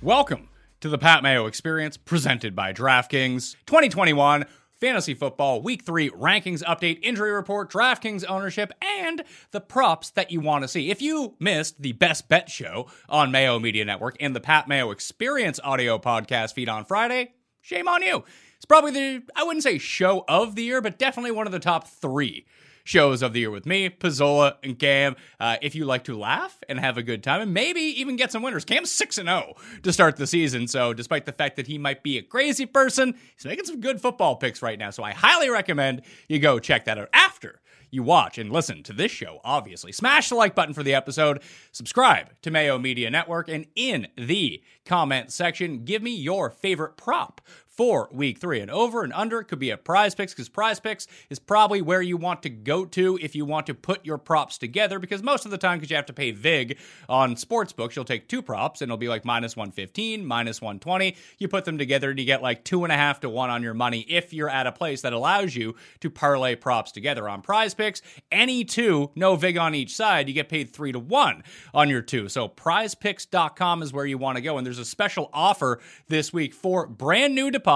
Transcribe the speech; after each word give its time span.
Welcome 0.00 0.48
to 0.80 0.88
the 0.88 0.96
Pat 0.96 1.24
Mayo 1.24 1.46
Experience 1.46 1.96
presented 1.96 2.54
by 2.54 2.72
DraftKings 2.72 3.56
2021 3.66 4.46
Fantasy 4.80 5.12
Football 5.12 5.60
Week 5.60 5.82
3 5.82 6.10
rankings 6.10 6.62
update, 6.62 7.00
injury 7.02 7.32
report, 7.32 7.68
DraftKings 7.68 8.24
ownership, 8.28 8.72
and 8.80 9.24
the 9.50 9.60
props 9.60 10.10
that 10.10 10.30
you 10.30 10.38
want 10.38 10.62
to 10.62 10.68
see. 10.68 10.92
If 10.92 11.02
you 11.02 11.34
missed 11.40 11.82
the 11.82 11.92
best 11.92 12.28
bet 12.28 12.48
show 12.48 12.86
on 13.08 13.32
Mayo 13.32 13.58
Media 13.58 13.84
Network 13.84 14.16
and 14.20 14.36
the 14.36 14.40
Pat 14.40 14.68
Mayo 14.68 14.92
Experience 14.92 15.58
audio 15.64 15.98
podcast 15.98 16.54
feed 16.54 16.68
on 16.68 16.84
Friday, 16.84 17.32
shame 17.60 17.88
on 17.88 18.00
you. 18.02 18.22
It's 18.54 18.64
probably 18.66 18.92
the, 18.92 19.22
I 19.34 19.42
wouldn't 19.42 19.64
say 19.64 19.78
show 19.78 20.24
of 20.28 20.54
the 20.54 20.62
year, 20.62 20.80
but 20.80 21.00
definitely 21.00 21.32
one 21.32 21.46
of 21.46 21.52
the 21.52 21.58
top 21.58 21.88
three 21.88 22.46
shows 22.88 23.20
of 23.20 23.34
the 23.34 23.40
year 23.40 23.50
with 23.50 23.66
me, 23.66 23.90
Pizzola, 23.90 24.54
and 24.62 24.78
Cam. 24.78 25.14
Uh, 25.38 25.56
if 25.60 25.74
you 25.74 25.84
like 25.84 26.04
to 26.04 26.16
laugh 26.16 26.56
and 26.68 26.80
have 26.80 26.96
a 26.96 27.02
good 27.02 27.22
time, 27.22 27.42
and 27.42 27.52
maybe 27.52 27.80
even 27.80 28.16
get 28.16 28.32
some 28.32 28.42
winners. 28.42 28.64
Cam's 28.64 28.90
6 28.90 29.16
0 29.16 29.54
to 29.82 29.92
start 29.92 30.16
the 30.16 30.26
season. 30.26 30.66
So, 30.66 30.94
despite 30.94 31.26
the 31.26 31.32
fact 31.32 31.56
that 31.56 31.66
he 31.66 31.76
might 31.76 32.02
be 32.02 32.16
a 32.16 32.22
crazy 32.22 32.64
person, 32.64 33.14
he's 33.36 33.44
making 33.44 33.66
some 33.66 33.80
good 33.80 34.00
football 34.00 34.36
picks 34.36 34.62
right 34.62 34.78
now. 34.78 34.88
So, 34.90 35.02
I 35.02 35.12
highly 35.12 35.50
recommend 35.50 36.02
you 36.28 36.38
go 36.38 36.58
check 36.58 36.86
that 36.86 36.98
out 36.98 37.10
after 37.12 37.60
you 37.90 38.02
watch 38.02 38.38
and 38.38 38.50
listen 38.50 38.82
to 38.84 38.92
this 38.92 39.10
show, 39.10 39.40
obviously. 39.44 39.92
Smash 39.92 40.30
the 40.30 40.34
like 40.34 40.54
button 40.54 40.74
for 40.74 40.82
the 40.82 40.94
episode, 40.94 41.42
subscribe 41.72 42.30
to 42.42 42.50
Mayo 42.50 42.78
Media 42.78 43.10
Network, 43.10 43.48
and 43.48 43.66
in 43.76 44.08
the 44.16 44.62
comment 44.84 45.32
section, 45.32 45.84
give 45.84 46.02
me 46.02 46.14
your 46.14 46.50
favorite 46.50 46.96
prop 46.96 47.40
for 47.78 48.08
week 48.10 48.38
three. 48.38 48.58
And 48.58 48.72
over 48.72 49.04
and 49.04 49.12
under 49.12 49.44
could 49.44 49.60
be 49.60 49.70
a 49.70 49.76
prize 49.76 50.12
picks 50.12 50.34
because 50.34 50.48
prize 50.48 50.80
picks 50.80 51.06
is 51.30 51.38
probably 51.38 51.80
where 51.80 52.02
you 52.02 52.16
want 52.16 52.42
to 52.42 52.50
go 52.50 52.84
to 52.86 53.16
if 53.22 53.36
you 53.36 53.44
want 53.44 53.68
to 53.68 53.74
put 53.74 54.04
your 54.04 54.18
props 54.18 54.58
together 54.58 54.98
because 54.98 55.22
most 55.22 55.44
of 55.44 55.52
the 55.52 55.58
time, 55.58 55.78
because 55.78 55.88
you 55.88 55.94
have 55.94 56.06
to 56.06 56.12
pay 56.12 56.32
VIG 56.32 56.76
on 57.08 57.36
sports 57.36 57.72
books, 57.72 57.94
you'll 57.94 58.04
take 58.04 58.26
two 58.26 58.42
props 58.42 58.82
and 58.82 58.88
it'll 58.88 58.98
be 58.98 59.06
like 59.06 59.24
minus 59.24 59.54
115, 59.54 60.26
minus 60.26 60.60
120. 60.60 61.14
You 61.38 61.46
put 61.46 61.64
them 61.64 61.78
together 61.78 62.10
and 62.10 62.18
you 62.18 62.24
get 62.24 62.42
like 62.42 62.64
two 62.64 62.82
and 62.82 62.92
a 62.92 62.96
half 62.96 63.20
to 63.20 63.28
one 63.28 63.48
on 63.48 63.62
your 63.62 63.74
money 63.74 64.00
if 64.08 64.32
you're 64.32 64.50
at 64.50 64.66
a 64.66 64.72
place 64.72 65.02
that 65.02 65.12
allows 65.12 65.54
you 65.54 65.76
to 66.00 66.10
parlay 66.10 66.56
props 66.56 66.90
together 66.90 67.28
on 67.28 67.42
prize 67.42 67.74
picks. 67.74 68.02
Any 68.32 68.64
two, 68.64 69.12
no 69.14 69.36
VIG 69.36 69.56
on 69.56 69.76
each 69.76 69.94
side, 69.94 70.26
you 70.26 70.34
get 70.34 70.48
paid 70.48 70.72
three 70.72 70.90
to 70.90 70.98
one 70.98 71.44
on 71.72 71.88
your 71.88 72.02
two. 72.02 72.28
So 72.28 72.48
prizepicks.com 72.48 73.84
is 73.84 73.92
where 73.92 74.04
you 74.04 74.18
want 74.18 74.34
to 74.34 74.42
go. 74.42 74.58
And 74.58 74.66
there's 74.66 74.80
a 74.80 74.84
special 74.84 75.30
offer 75.32 75.78
this 76.08 76.32
week 76.32 76.52
for 76.52 76.84
brand 76.84 77.36
new 77.36 77.52
depositors. 77.52 77.67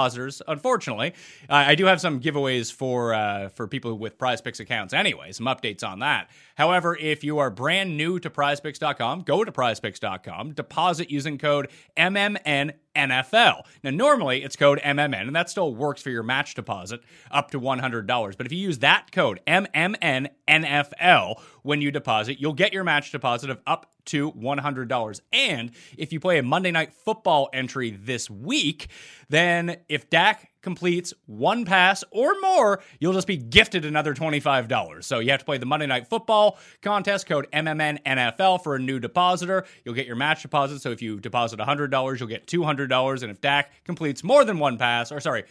Unfortunately, 0.48 1.12
uh, 1.48 1.54
I 1.54 1.74
do 1.74 1.86
have 1.86 2.00
some 2.00 2.20
giveaways 2.20 2.72
for 2.72 3.14
uh, 3.14 3.48
for 3.50 3.68
people 3.68 3.98
with 3.98 4.18
Prize 4.18 4.40
Picks 4.40 4.60
accounts. 4.60 4.94
Anyway, 4.94 5.32
some 5.32 5.46
updates 5.46 5.86
on 5.86 5.98
that. 5.98 6.30
However, 6.54 6.96
if 6.96 7.24
you 7.24 7.38
are 7.38 7.50
brand 7.50 7.96
new 7.96 8.18
to 8.20 8.30
PrizePicks.com, 8.30 9.22
go 9.22 9.44
to 9.44 9.52
PrizePicks.com, 9.52 10.52
deposit 10.52 11.10
using 11.10 11.38
code 11.38 11.68
MMN 11.96 12.72
NFL. 12.94 13.62
Now, 13.82 13.90
normally 13.90 14.42
it's 14.42 14.56
code 14.56 14.78
MMN, 14.80 15.26
and 15.26 15.36
that 15.36 15.48
still 15.50 15.74
works 15.74 16.02
for 16.02 16.10
your 16.10 16.22
match 16.22 16.54
deposit 16.54 17.00
up 17.30 17.50
to 17.52 17.60
$100. 17.60 18.36
But 18.36 18.46
if 18.46 18.52
you 18.52 18.58
use 18.58 18.78
that 18.80 19.12
code 19.12 19.40
MMN 19.46 20.28
NFL 20.48 21.40
when 21.62 21.80
you 21.80 21.90
deposit, 21.90 22.40
you'll 22.40 22.52
get 22.52 22.72
your 22.72 22.84
match 22.84 23.12
deposit 23.12 23.50
of 23.50 23.60
up 23.66 23.91
to 24.06 24.32
$100. 24.32 25.20
And 25.32 25.70
if 25.96 26.12
you 26.12 26.20
play 26.20 26.38
a 26.38 26.42
Monday 26.42 26.70
Night 26.70 26.92
Football 26.92 27.48
entry 27.52 27.90
this 27.90 28.28
week, 28.30 28.88
then 29.28 29.76
if 29.88 30.10
Dak 30.10 30.50
completes 30.62 31.12
one 31.26 31.64
pass 31.64 32.04
or 32.10 32.34
more, 32.40 32.80
you'll 33.00 33.12
just 33.12 33.26
be 33.26 33.36
gifted 33.36 33.84
another 33.84 34.14
$25. 34.14 35.04
So 35.04 35.18
you 35.18 35.30
have 35.30 35.40
to 35.40 35.44
play 35.44 35.58
the 35.58 35.66
Monday 35.66 35.86
Night 35.86 36.08
Football 36.08 36.58
contest, 36.82 37.26
code 37.26 37.48
MMN 37.52 38.02
NFL 38.04 38.62
for 38.62 38.76
a 38.76 38.78
new 38.78 39.00
depositor. 39.00 39.64
You'll 39.84 39.94
get 39.94 40.06
your 40.06 40.16
match 40.16 40.42
deposit. 40.42 40.80
So 40.80 40.90
if 40.90 41.02
you 41.02 41.18
deposit 41.20 41.58
$100, 41.58 42.20
you'll 42.20 42.28
get 42.28 42.46
$200. 42.46 43.22
And 43.22 43.30
if 43.30 43.40
Dak 43.40 43.72
completes 43.84 44.22
more 44.22 44.44
than 44.44 44.58
one 44.58 44.78
pass, 44.78 45.10
or 45.10 45.20
sorry, 45.20 45.44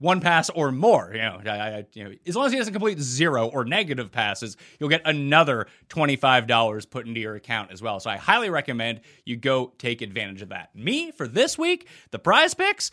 one 0.00 0.20
pass 0.20 0.50
or 0.50 0.72
more. 0.72 1.12
You 1.14 1.20
know, 1.20 1.40
I, 1.46 1.50
I, 1.50 1.86
you 1.92 2.04
know, 2.04 2.10
as 2.26 2.34
long 2.34 2.46
as 2.46 2.52
he 2.52 2.58
doesn't 2.58 2.72
complete 2.72 2.98
zero 2.98 3.46
or 3.46 3.64
negative 3.64 4.10
passes, 4.10 4.56
you'll 4.78 4.88
get 4.88 5.02
another 5.04 5.68
twenty-five 5.88 6.48
dollars 6.48 6.86
put 6.86 7.06
into 7.06 7.20
your 7.20 7.36
account 7.36 7.70
as 7.70 7.80
well. 7.80 8.00
So 8.00 8.10
I 8.10 8.16
highly 8.16 8.50
recommend 8.50 9.02
you 9.24 9.36
go 9.36 9.72
take 9.78 10.02
advantage 10.02 10.42
of 10.42 10.48
that. 10.48 10.74
Me 10.74 11.12
for 11.12 11.28
this 11.28 11.56
week, 11.56 11.86
the 12.10 12.18
prize 12.18 12.54
picks. 12.54 12.90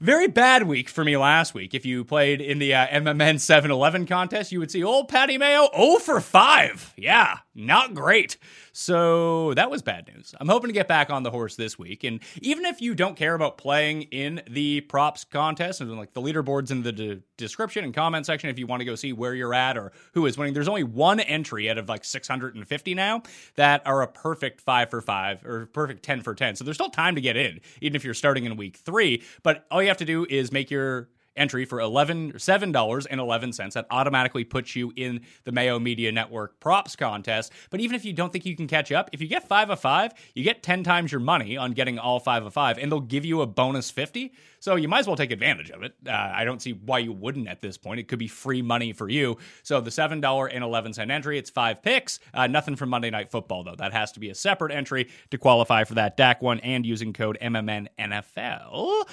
Very 0.00 0.28
bad 0.28 0.62
week 0.62 0.88
for 0.88 1.04
me 1.04 1.18
last 1.18 1.52
week. 1.52 1.74
If 1.74 1.84
you 1.84 2.04
played 2.04 2.40
in 2.40 2.58
the 2.58 2.72
uh, 2.72 2.86
MMN 2.86 3.34
7-Eleven 3.34 4.06
contest, 4.06 4.50
you 4.50 4.58
would 4.58 4.70
see 4.70 4.82
old 4.82 5.08
Patty 5.08 5.36
Mayo 5.36 5.68
0 5.76 5.98
for 5.98 6.20
5. 6.22 6.94
Yeah, 6.96 7.40
not 7.60 7.94
great. 7.94 8.36
So 8.72 9.54
that 9.54 9.70
was 9.70 9.82
bad 9.82 10.10
news. 10.14 10.34
I'm 10.40 10.48
hoping 10.48 10.68
to 10.68 10.74
get 10.74 10.88
back 10.88 11.10
on 11.10 11.22
the 11.22 11.30
horse 11.30 11.56
this 11.56 11.78
week. 11.78 12.04
And 12.04 12.20
even 12.40 12.64
if 12.64 12.80
you 12.80 12.94
don't 12.94 13.16
care 13.16 13.34
about 13.34 13.58
playing 13.58 14.02
in 14.02 14.42
the 14.48 14.80
props 14.82 15.24
contest, 15.24 15.80
and 15.80 15.96
like 15.96 16.12
the 16.12 16.22
leaderboards 16.22 16.70
in 16.70 16.82
the 16.82 16.92
de- 16.92 17.22
description 17.36 17.84
and 17.84 17.94
comment 17.94 18.26
section, 18.26 18.50
if 18.50 18.58
you 18.58 18.66
want 18.66 18.80
to 18.80 18.84
go 18.84 18.94
see 18.94 19.12
where 19.12 19.34
you're 19.34 19.54
at 19.54 19.76
or 19.76 19.92
who 20.14 20.26
is 20.26 20.38
winning, 20.38 20.54
there's 20.54 20.68
only 20.68 20.84
one 20.84 21.20
entry 21.20 21.70
out 21.70 21.78
of 21.78 21.88
like 21.88 22.04
650 22.04 22.94
now 22.94 23.22
that 23.56 23.86
are 23.86 24.02
a 24.02 24.08
perfect 24.08 24.60
five 24.60 24.90
for 24.90 25.00
five 25.00 25.44
or 25.44 25.66
perfect 25.66 26.02
10 26.02 26.22
for 26.22 26.34
10. 26.34 26.56
So 26.56 26.64
there's 26.64 26.76
still 26.76 26.90
time 26.90 27.14
to 27.14 27.20
get 27.20 27.36
in, 27.36 27.60
even 27.80 27.96
if 27.96 28.04
you're 28.04 28.14
starting 28.14 28.44
in 28.44 28.56
week 28.56 28.76
three. 28.76 29.22
But 29.42 29.66
all 29.70 29.82
you 29.82 29.88
have 29.88 29.98
to 29.98 30.04
do 30.04 30.26
is 30.28 30.52
make 30.52 30.70
your 30.70 31.08
entry 31.40 31.64
for 31.64 31.80
11 31.80 32.34
$7.11. 32.34 33.72
That 33.72 33.86
automatically 33.90 34.44
puts 34.44 34.76
you 34.76 34.92
in 34.94 35.22
the 35.44 35.52
Mayo 35.52 35.78
Media 35.78 36.12
Network 36.12 36.60
props 36.60 36.94
contest. 36.94 37.52
But 37.70 37.80
even 37.80 37.96
if 37.96 38.04
you 38.04 38.12
don't 38.12 38.32
think 38.32 38.46
you 38.46 38.54
can 38.54 38.66
catch 38.66 38.92
up, 38.92 39.10
if 39.12 39.20
you 39.20 39.26
get 39.26 39.48
5 39.48 39.70
of 39.70 39.80
5, 39.80 40.12
you 40.34 40.44
get 40.44 40.62
10 40.62 40.84
times 40.84 41.10
your 41.10 41.20
money 41.20 41.56
on 41.56 41.72
getting 41.72 41.98
all 41.98 42.20
5 42.20 42.46
of 42.46 42.52
5 42.52 42.78
and 42.78 42.92
they'll 42.92 43.00
give 43.00 43.24
you 43.24 43.40
a 43.40 43.46
bonus 43.46 43.90
50. 43.90 44.32
So 44.60 44.76
you 44.76 44.88
might 44.88 45.00
as 45.00 45.06
well 45.06 45.16
take 45.16 45.30
advantage 45.30 45.70
of 45.70 45.82
it. 45.82 45.94
Uh, 46.06 46.10
I 46.12 46.44
don't 46.44 46.60
see 46.60 46.72
why 46.72 46.98
you 46.98 47.12
wouldn't 47.12 47.48
at 47.48 47.62
this 47.62 47.78
point. 47.78 47.98
It 47.98 48.08
could 48.08 48.18
be 48.18 48.28
free 48.28 48.60
money 48.60 48.92
for 48.92 49.08
you. 49.08 49.38
So 49.62 49.80
the 49.80 49.90
$7.11 49.90 51.10
entry, 51.10 51.38
it's 51.38 51.50
5 51.50 51.82
picks. 51.82 52.20
Uh, 52.34 52.46
nothing 52.46 52.76
from 52.76 52.90
Monday 52.90 53.10
Night 53.10 53.30
Football 53.30 53.64
though. 53.64 53.76
That 53.76 53.92
has 53.92 54.12
to 54.12 54.20
be 54.20 54.28
a 54.28 54.34
separate 54.34 54.72
entry 54.72 55.08
to 55.30 55.38
qualify 55.38 55.84
for 55.84 55.94
that 55.94 56.16
Dak 56.16 56.42
one 56.42 56.60
and 56.60 56.84
using 56.84 57.12
code 57.12 57.38
MMNNFL. 57.40 59.08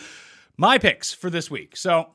My 0.57 0.79
picks 0.79 1.13
for 1.13 1.29
this 1.29 1.51
week. 1.51 1.77
So 1.77 2.09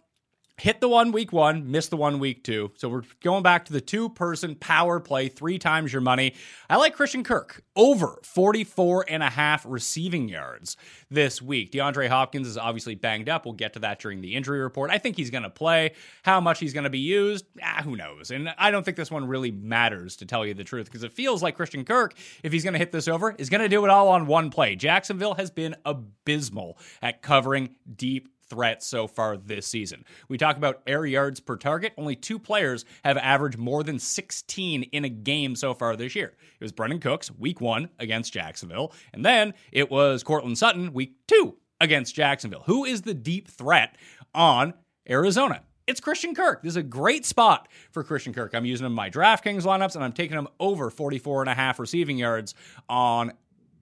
hit 0.62 0.80
the 0.80 0.88
one 0.88 1.10
week 1.10 1.32
one, 1.32 1.72
missed 1.72 1.90
the 1.90 1.96
one 1.96 2.20
week 2.20 2.44
two. 2.44 2.70
So 2.76 2.88
we're 2.88 3.02
going 3.20 3.42
back 3.42 3.64
to 3.64 3.72
the 3.72 3.80
two 3.80 4.08
person 4.08 4.54
power 4.54 5.00
play, 5.00 5.28
three 5.28 5.58
times 5.58 5.92
your 5.92 6.02
money. 6.02 6.34
I 6.70 6.76
like 6.76 6.94
Christian 6.94 7.24
Kirk 7.24 7.64
over 7.74 8.20
44 8.22 9.06
and 9.08 9.24
a 9.24 9.28
half 9.28 9.66
receiving 9.66 10.28
yards 10.28 10.76
this 11.10 11.42
week. 11.42 11.72
DeAndre 11.72 12.08
Hopkins 12.08 12.46
is 12.46 12.56
obviously 12.56 12.94
banged 12.94 13.28
up. 13.28 13.44
We'll 13.44 13.54
get 13.54 13.72
to 13.72 13.80
that 13.80 13.98
during 13.98 14.20
the 14.20 14.36
injury 14.36 14.60
report. 14.60 14.92
I 14.92 14.98
think 14.98 15.16
he's 15.16 15.30
going 15.30 15.42
to 15.42 15.50
play. 15.50 15.94
How 16.22 16.40
much 16.40 16.60
he's 16.60 16.72
going 16.72 16.84
to 16.84 16.90
be 16.90 17.00
used, 17.00 17.44
ah, 17.60 17.80
who 17.82 17.96
knows? 17.96 18.30
And 18.30 18.54
I 18.56 18.70
don't 18.70 18.84
think 18.84 18.96
this 18.96 19.10
one 19.10 19.26
really 19.26 19.50
matters 19.50 20.14
to 20.18 20.26
tell 20.26 20.46
you 20.46 20.54
the 20.54 20.62
truth 20.62 20.86
because 20.86 21.02
it 21.02 21.12
feels 21.12 21.42
like 21.42 21.56
Christian 21.56 21.84
Kirk, 21.84 22.14
if 22.44 22.52
he's 22.52 22.62
going 22.62 22.74
to 22.74 22.78
hit 22.78 22.92
this 22.92 23.08
over, 23.08 23.34
is 23.36 23.50
going 23.50 23.62
to 23.62 23.68
do 23.68 23.84
it 23.84 23.90
all 23.90 24.10
on 24.10 24.28
one 24.28 24.48
play. 24.48 24.76
Jacksonville 24.76 25.34
has 25.34 25.50
been 25.50 25.74
abysmal 25.84 26.78
at 27.02 27.20
covering 27.20 27.74
deep 27.96 28.28
threat 28.52 28.82
so 28.82 29.06
far 29.06 29.38
this 29.38 29.66
season. 29.66 30.04
We 30.28 30.36
talk 30.36 30.58
about 30.58 30.82
air 30.86 31.06
yards 31.06 31.40
per 31.40 31.56
target. 31.56 31.94
Only 31.96 32.14
two 32.14 32.38
players 32.38 32.84
have 33.02 33.16
averaged 33.16 33.56
more 33.56 33.82
than 33.82 33.98
16 33.98 34.82
in 34.82 35.04
a 35.06 35.08
game 35.08 35.56
so 35.56 35.72
far 35.72 35.96
this 35.96 36.14
year. 36.14 36.34
It 36.60 36.62
was 36.62 36.70
Brandin 36.70 37.00
Cooks, 37.00 37.30
week 37.30 37.62
one 37.62 37.88
against 37.98 38.34
Jacksonville, 38.34 38.92
and 39.14 39.24
then 39.24 39.54
it 39.72 39.90
was 39.90 40.22
Courtland 40.22 40.58
Sutton, 40.58 40.92
week 40.92 41.14
two 41.26 41.56
against 41.80 42.14
Jacksonville. 42.14 42.64
Who 42.66 42.84
is 42.84 43.00
the 43.00 43.14
deep 43.14 43.48
threat 43.48 43.96
on 44.34 44.74
Arizona? 45.08 45.62
It's 45.86 46.00
Christian 46.00 46.34
Kirk. 46.34 46.62
This 46.62 46.74
is 46.74 46.76
a 46.76 46.82
great 46.82 47.24
spot 47.24 47.68
for 47.90 48.04
Christian 48.04 48.34
Kirk. 48.34 48.54
I'm 48.54 48.66
using 48.66 48.84
him 48.84 48.92
in 48.92 48.96
my 48.96 49.10
DraftKings 49.10 49.62
lineups, 49.62 49.96
and 49.96 50.04
I'm 50.04 50.12
taking 50.12 50.36
him 50.36 50.48
over 50.60 50.90
44 50.90 51.42
and 51.42 51.50
a 51.50 51.54
half 51.54 51.80
receiving 51.80 52.18
yards 52.18 52.54
on 52.88 53.32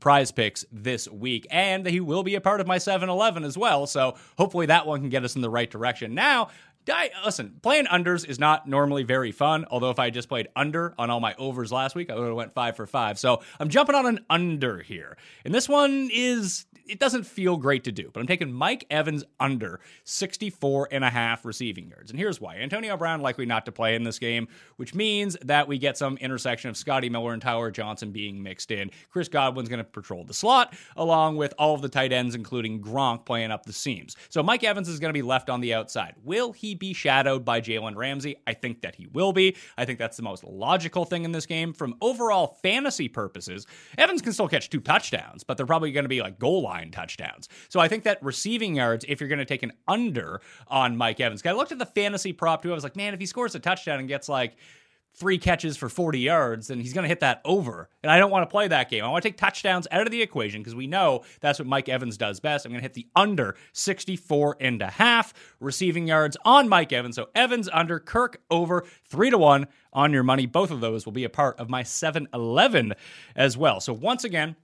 prize 0.01 0.33
picks 0.33 0.65
this 0.73 1.09
week. 1.09 1.47
And 1.51 1.87
he 1.87 2.01
will 2.01 2.23
be 2.23 2.35
a 2.35 2.41
part 2.41 2.61
of 2.61 2.67
my 2.67 2.79
7 2.79 3.09
Eleven 3.09 3.45
as 3.45 3.57
well. 3.57 3.87
So 3.87 4.17
hopefully 4.37 4.67
that 4.67 4.87
one 4.87 5.01
can 5.01 5.11
get 5.11 5.25
us 5.25 5.37
in 5.37 5.43
the 5.43 5.51
right 5.51 5.71
direction. 5.71 6.15
Now, 6.15 6.49
I, 6.89 7.11
listen, 7.25 7.57
playing 7.63 7.87
unders 7.87 8.27
is 8.27 8.39
not 8.39 8.67
normally 8.67 9.03
very 9.03 9.33
fun. 9.33 9.67
Although 9.71 9.91
if 9.91 9.99
I 9.99 10.11
just 10.11 10.29
played 10.29 10.49
under 10.57 10.95
on 10.99 11.11
all 11.11 11.21
my 11.21 11.35
overs 11.35 11.71
last 11.71 11.95
week, 11.95 12.11
I 12.11 12.15
would 12.15 12.27
have 12.27 12.35
went 12.35 12.55
five 12.55 12.77
for 12.77 12.87
five. 12.87 13.19
So 13.19 13.43
I'm 13.59 13.69
jumping 13.69 13.95
on 13.95 14.07
an 14.07 14.21
under 14.31 14.79
here, 14.81 15.17
and 15.45 15.55
this 15.55 15.69
one 15.69 16.09
is 16.13 16.67
it 16.91 16.99
doesn't 16.99 17.25
feel 17.25 17.57
great 17.57 17.85
to 17.85 17.93
do, 17.93 18.11
but 18.13 18.19
I'm 18.19 18.27
taking 18.27 18.53
Mike 18.53 18.85
Evans 18.91 19.23
under 19.39 19.79
64 20.03 20.89
and 20.91 21.05
a 21.05 21.11
half 21.11 21.45
receiving 21.45 21.89
yards. 21.89 22.11
And 22.11 22.19
here's 22.19 22.41
why. 22.41 22.57
Antonio 22.57 22.97
Brown 22.97 23.21
likely 23.21 23.47
not 23.47 23.65
to 23.67 23.73
play 23.73 23.95
in 23.95 24.03
this 24.03 24.19
game, 24.19 24.49
which 24.77 24.93
means 24.93 25.37
that 25.43 25.69
we 25.69 25.79
get 25.79 25.97
some 25.97 26.17
intersection 26.17 26.69
of 26.69 26.77
Scotty 26.77 27.09
Miller 27.09 27.33
and 27.33 27.41
Tyler 27.41 27.71
Johnson 27.71 28.11
being 28.11 28.43
mixed 28.43 28.73
in. 28.73 28.91
Chris 29.09 29.29
Godwin's 29.29 29.69
going 29.69 29.79
to 29.79 29.85
patrol 29.85 30.25
the 30.25 30.35
slot 30.35 30.75
along 30.97 31.37
with 31.37 31.55
all 31.59 31.77
of 31.77 31.83
the 31.83 31.89
tight 31.89 32.13
ends, 32.13 32.35
including 32.35 32.83
Gronk 32.83 33.25
playing 33.25 33.53
up 33.53 33.65
the 33.65 33.73
seams. 33.73 34.17
So 34.29 34.43
Mike 34.43 34.65
Evans 34.65 34.89
is 34.89 34.99
going 34.99 35.11
to 35.11 35.19
be 35.19 35.23
left 35.23 35.49
on 35.49 35.61
the 35.61 35.75
outside. 35.75 36.15
Will 36.25 36.51
he 36.51 36.75
be 36.75 36.93
shadowed 36.93 37.45
by 37.45 37.61
Jalen 37.61 37.95
Ramsey? 37.95 38.35
I 38.49 38.55
think 38.55 38.83
that 38.83 38.97
he 38.97 39.07
will 39.07 39.33
be. 39.33 39.57
I 39.79 39.85
think 39.85 40.01
that's 40.01 40.17
the 40.17 40.25
most 40.25 40.43
logical 40.43 41.05
thing 41.05 41.25
in 41.25 41.31
this 41.31 41.47
game. 41.47 41.73
From 41.73 41.95
overall 42.01 42.59
fantasy 42.63 43.09
purposes, 43.09 43.69
Evans 43.97 44.23
can 44.23 44.33
still 44.33 44.49
catch 44.49 44.71
two 44.71 44.81
touchdowns, 44.81 45.45
but 45.45 45.57
they're 45.57 45.67
probably 45.67 45.93
going 45.93 46.05
to 46.05 46.09
be 46.09 46.21
like 46.21 46.41
goal 46.41 46.63
line 46.63 46.80
touchdowns. 46.91 47.49
So 47.69 47.81
I 47.81 47.89
think 47.89 48.05
that 48.05 48.23
receiving 48.23 48.77
yards, 48.77 49.05
if 49.09 49.21
you're 49.21 49.29
going 49.29 49.39
to 49.39 49.45
take 49.45 49.63
an 49.63 49.73
under 49.87 50.41
on 50.69 50.97
Mike 50.97 51.21
Evans, 51.21 51.45
I 51.45 51.53
looked 51.53 51.73
at 51.73 51.79
the 51.79 51.87
fantasy 51.87 52.33
prop 52.33 52.63
too. 52.63 52.71
I 52.71 52.75
was 52.75 52.85
like, 52.85 52.97
man, 52.97 53.13
if 53.15 53.21
he 53.21 53.27
scores 53.27 53.55
a 53.55 53.59
touchdown 53.59 53.99
and 53.99 54.09
gets 54.09 54.29
like 54.29 54.57
three 55.15 55.39
catches 55.39 55.77
for 55.77 55.89
40 55.89 56.21
yards, 56.21 56.69
then 56.69 56.81
he's 56.81 56.93
going 56.93 57.03
to 57.03 57.09
hit 57.09 57.21
that 57.21 57.41
over. 57.45 57.89
And 58.03 58.11
I 58.11 58.19
don't 58.19 58.31
want 58.31 58.49
to 58.49 58.51
play 58.51 58.69
that 58.69 58.91
game. 58.91 59.05
I 59.05 59.09
want 59.09 59.23
to 59.23 59.29
take 59.29 59.37
touchdowns 59.37 59.87
out 59.91 60.07
of 60.07 60.11
the 60.11 60.23
equation 60.23 60.61
because 60.61 60.75
we 60.75 60.87
know 60.87 61.23
that's 61.41 61.59
what 61.59 61.69
Mike 61.69 61.89
Evans 61.89 62.17
does 62.17 62.41
best. 62.41 62.65
I'm 62.65 62.73
going 62.73 62.81
to 62.81 62.85
hit 62.85 62.95
the 62.95 63.09
under 63.17 63.57
64 63.73 64.57
and 64.61 64.81
a 64.83 64.89
half 64.89 65.35
receiving 65.59 66.07
yards 66.07 66.37
on 66.45 66.69
Mike 66.69 66.93
Evans. 66.93 67.17
So 67.17 67.29
Evans 67.35 67.69
under, 67.73 67.99
Kirk 67.99 68.41
over, 68.51 68.85
three 69.05 69.31
to 69.31 69.39
one 69.39 69.67
on 69.93 70.13
your 70.13 70.23
money. 70.23 70.47
Both 70.47 70.71
of 70.71 70.81
those 70.81 71.05
will 71.05 71.13
be 71.13 71.25
a 71.25 71.31
part 71.31 71.59
of 71.59 71.69
my 71.69 71.83
7 71.83 72.29
11 72.33 72.95
as 73.35 73.57
well. 73.57 73.81
So 73.81 73.93
once 73.93 74.25
again, 74.25 74.57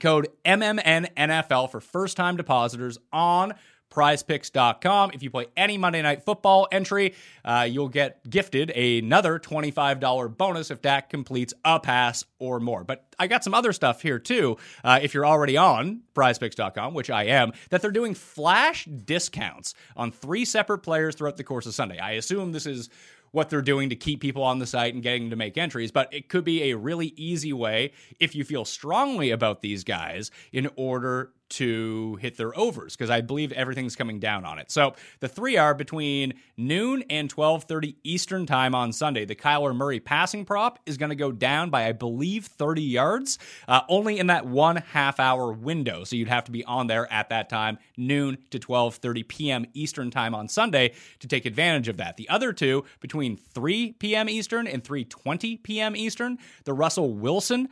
Code 0.00 0.28
MMNNFL 0.44 1.70
for 1.70 1.80
first 1.80 2.16
time 2.16 2.36
depositors 2.36 2.98
on 3.12 3.54
prizepicks.com. 3.90 5.12
If 5.14 5.22
you 5.22 5.30
play 5.30 5.46
any 5.56 5.78
Monday 5.78 6.02
Night 6.02 6.22
Football 6.24 6.68
entry, 6.70 7.14
uh, 7.44 7.66
you'll 7.70 7.88
get 7.88 8.28
gifted 8.28 8.70
another 8.70 9.38
$25 9.38 10.36
bonus 10.36 10.70
if 10.70 10.82
Dak 10.82 11.08
completes 11.08 11.54
a 11.64 11.80
pass 11.80 12.24
or 12.38 12.60
more. 12.60 12.84
But 12.84 13.06
I 13.18 13.26
got 13.26 13.42
some 13.44 13.54
other 13.54 13.72
stuff 13.72 14.02
here 14.02 14.18
too. 14.18 14.58
Uh, 14.84 14.98
if 15.02 15.14
you're 15.14 15.26
already 15.26 15.56
on 15.56 16.02
prizepicks.com, 16.14 16.94
which 16.94 17.10
I 17.10 17.24
am, 17.24 17.52
that 17.70 17.80
they're 17.80 17.90
doing 17.90 18.14
flash 18.14 18.84
discounts 18.84 19.74
on 19.96 20.10
three 20.10 20.44
separate 20.44 20.78
players 20.78 21.14
throughout 21.14 21.36
the 21.36 21.44
course 21.44 21.66
of 21.66 21.74
Sunday. 21.74 21.98
I 21.98 22.12
assume 22.12 22.52
this 22.52 22.66
is 22.66 22.90
what 23.36 23.50
they're 23.50 23.60
doing 23.60 23.90
to 23.90 23.94
keep 23.94 24.18
people 24.18 24.42
on 24.42 24.60
the 24.60 24.66
site 24.66 24.94
and 24.94 25.02
getting 25.02 25.28
to 25.28 25.36
make 25.36 25.58
entries, 25.58 25.90
but 25.90 26.08
it 26.10 26.30
could 26.30 26.42
be 26.42 26.70
a 26.70 26.74
really 26.74 27.08
easy 27.16 27.52
way 27.52 27.92
if 28.18 28.34
you 28.34 28.42
feel 28.42 28.64
strongly 28.64 29.30
about 29.30 29.60
these 29.60 29.84
guys 29.84 30.30
in 30.52 30.70
order 30.74 31.30
to 31.48 32.16
hit 32.16 32.36
their 32.36 32.56
overs 32.58 32.96
because 32.96 33.10
I 33.10 33.20
believe 33.20 33.52
everything's 33.52 33.96
coming 33.96 34.18
down 34.18 34.44
on 34.44 34.58
it. 34.58 34.70
So 34.70 34.94
the 35.20 35.28
three 35.28 35.56
are 35.56 35.74
between 35.74 36.34
noon 36.56 37.04
and 37.08 37.28
12:30 37.28 37.96
Eastern 38.04 38.46
time 38.46 38.74
on 38.74 38.92
Sunday. 38.92 39.24
The 39.24 39.34
Kyler 39.34 39.74
Murray 39.74 40.00
passing 40.00 40.44
prop 40.44 40.78
is 40.86 40.96
going 40.96 41.10
to 41.10 41.16
go 41.16 41.32
down 41.32 41.70
by 41.70 41.86
I 41.86 41.92
believe 41.92 42.46
30 42.46 42.82
yards, 42.82 43.38
uh, 43.68 43.82
only 43.88 44.18
in 44.18 44.26
that 44.28 44.46
one 44.46 44.76
half 44.76 45.20
hour 45.20 45.52
window. 45.52 46.04
So 46.04 46.16
you'd 46.16 46.28
have 46.28 46.44
to 46.44 46.52
be 46.52 46.64
on 46.64 46.86
there 46.86 47.10
at 47.12 47.28
that 47.28 47.48
time, 47.48 47.78
noon 47.96 48.38
to 48.50 48.58
12:30 48.58 49.28
p.m. 49.28 49.66
Eastern 49.74 50.10
time 50.10 50.34
on 50.34 50.48
Sunday 50.48 50.94
to 51.20 51.28
take 51.28 51.46
advantage 51.46 51.88
of 51.88 51.96
that. 51.98 52.16
The 52.16 52.28
other 52.28 52.52
two 52.52 52.84
between 53.00 53.36
3 53.36 53.92
p.m. 53.92 54.28
Eastern 54.28 54.66
and 54.66 54.82
3:20 54.82 55.62
p.m. 55.62 55.96
Eastern, 55.96 56.38
the 56.64 56.72
Russell 56.72 57.14
Wilson 57.14 57.68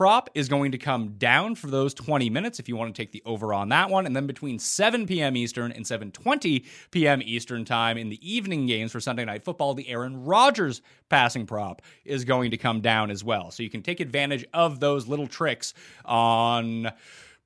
prop 0.00 0.30
is 0.32 0.48
going 0.48 0.72
to 0.72 0.78
come 0.78 1.08
down 1.18 1.54
for 1.54 1.66
those 1.66 1.92
20 1.92 2.30
minutes 2.30 2.58
if 2.58 2.70
you 2.70 2.74
want 2.74 2.94
to 2.94 3.02
take 3.02 3.12
the 3.12 3.22
over 3.26 3.52
on 3.52 3.68
that 3.68 3.90
one 3.90 4.06
and 4.06 4.16
then 4.16 4.26
between 4.26 4.58
7 4.58 5.06
p.m. 5.06 5.36
Eastern 5.36 5.70
and 5.72 5.84
7:20 5.84 6.64
p.m. 6.90 7.20
Eastern 7.22 7.66
time 7.66 7.98
in 7.98 8.08
the 8.08 8.18
evening 8.26 8.64
games 8.64 8.92
for 8.92 8.98
Sunday 8.98 9.26
night 9.26 9.44
football 9.44 9.74
the 9.74 9.86
Aaron 9.90 10.24
Rodgers 10.24 10.80
passing 11.10 11.44
prop 11.44 11.82
is 12.06 12.24
going 12.24 12.50
to 12.50 12.56
come 12.56 12.80
down 12.80 13.10
as 13.10 13.22
well 13.22 13.50
so 13.50 13.62
you 13.62 13.68
can 13.68 13.82
take 13.82 14.00
advantage 14.00 14.42
of 14.54 14.80
those 14.80 15.06
little 15.06 15.26
tricks 15.26 15.74
on 16.06 16.90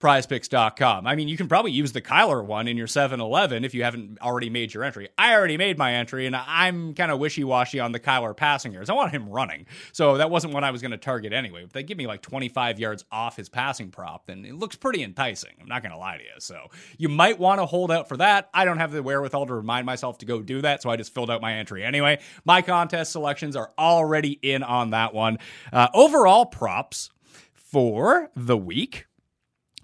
prizepicks.com. 0.05 1.07
I 1.07 1.15
mean, 1.15 1.29
you 1.29 1.39
can 1.39 1.49
probably 1.49 1.73
use 1.73 1.93
the 1.93 2.03
Kyler 2.03 2.45
one 2.45 2.69
in 2.69 2.77
your 2.77 2.87
7 2.87 3.21
Eleven 3.21 3.65
if 3.65 3.73
you 3.73 3.85
haven't 3.85 4.21
already 4.21 4.51
made 4.51 4.75
your 4.75 4.85
entry. 4.85 5.09
I 5.17 5.35
already 5.35 5.57
made 5.57 5.79
my 5.79 5.95
entry, 5.95 6.27
and 6.27 6.37
I'm 6.37 6.93
kind 6.93 7.11
of 7.11 7.19
wishy 7.19 7.43
washy 7.43 7.81
on 7.81 7.93
the 7.93 7.99
Kyler 7.99 8.37
passing 8.37 8.75
yards. 8.75 8.91
I 8.91 8.93
want 8.93 9.13
him 9.13 9.31
running. 9.31 9.65
So 9.93 10.19
that 10.19 10.29
wasn't 10.29 10.53
what 10.53 10.63
I 10.63 10.73
was 10.73 10.83
going 10.83 10.91
to 10.91 10.99
target 10.99 11.33
anyway. 11.33 11.65
If 11.65 11.73
they 11.73 11.83
give 11.83 11.97
me 11.97 12.07
like 12.07 12.21
25 12.21 12.79
yards 12.79 13.07
off 13.11 13.37
his 13.37 13.49
passing 13.49 13.91
prop, 13.91 14.27
then 14.27 14.45
it 14.45 14.55
looks 14.55 14.77
pretty 14.77 15.03
enticing. 15.03 15.53
I'm 15.59 15.69
not 15.69 15.81
going 15.81 15.93
to 15.93 15.99
lie 15.99 16.19
to 16.19 16.23
you. 16.23 16.39
So 16.39 16.69
you 16.99 17.09
might 17.09 17.39
want 17.39 17.61
to 17.61 17.65
hold 17.65 17.91
out 17.91 18.07
for 18.07 18.19
that. 18.19 18.51
I 18.53 18.67
don't 18.67 18.79
have 18.79 18.93
the 18.93 19.03
wherewithal 19.03 19.47
to 19.47 19.55
remind 19.55 19.87
myself 19.87 20.19
to 20.19 20.27
go 20.27 20.43
do 20.43 20.61
that, 20.61 20.83
so 20.83 20.91
I 20.91 20.97
just 20.97 21.15
filled 21.15 21.31
out 21.31 21.41
my 21.41 21.55
entry 21.55 21.83
anyway. 21.83 22.19
My 22.45 22.61
contest 22.61 23.11
selections 23.13 23.57
are 23.57 23.73
already 23.79 24.39
in 24.43 24.63
on 24.63 24.91
that 24.91 25.15
one. 25.15 25.39
Uh, 25.73 25.89
overall 25.95 26.45
props 26.45 27.09
for 27.55 28.31
the 28.37 28.59
week 28.59 29.07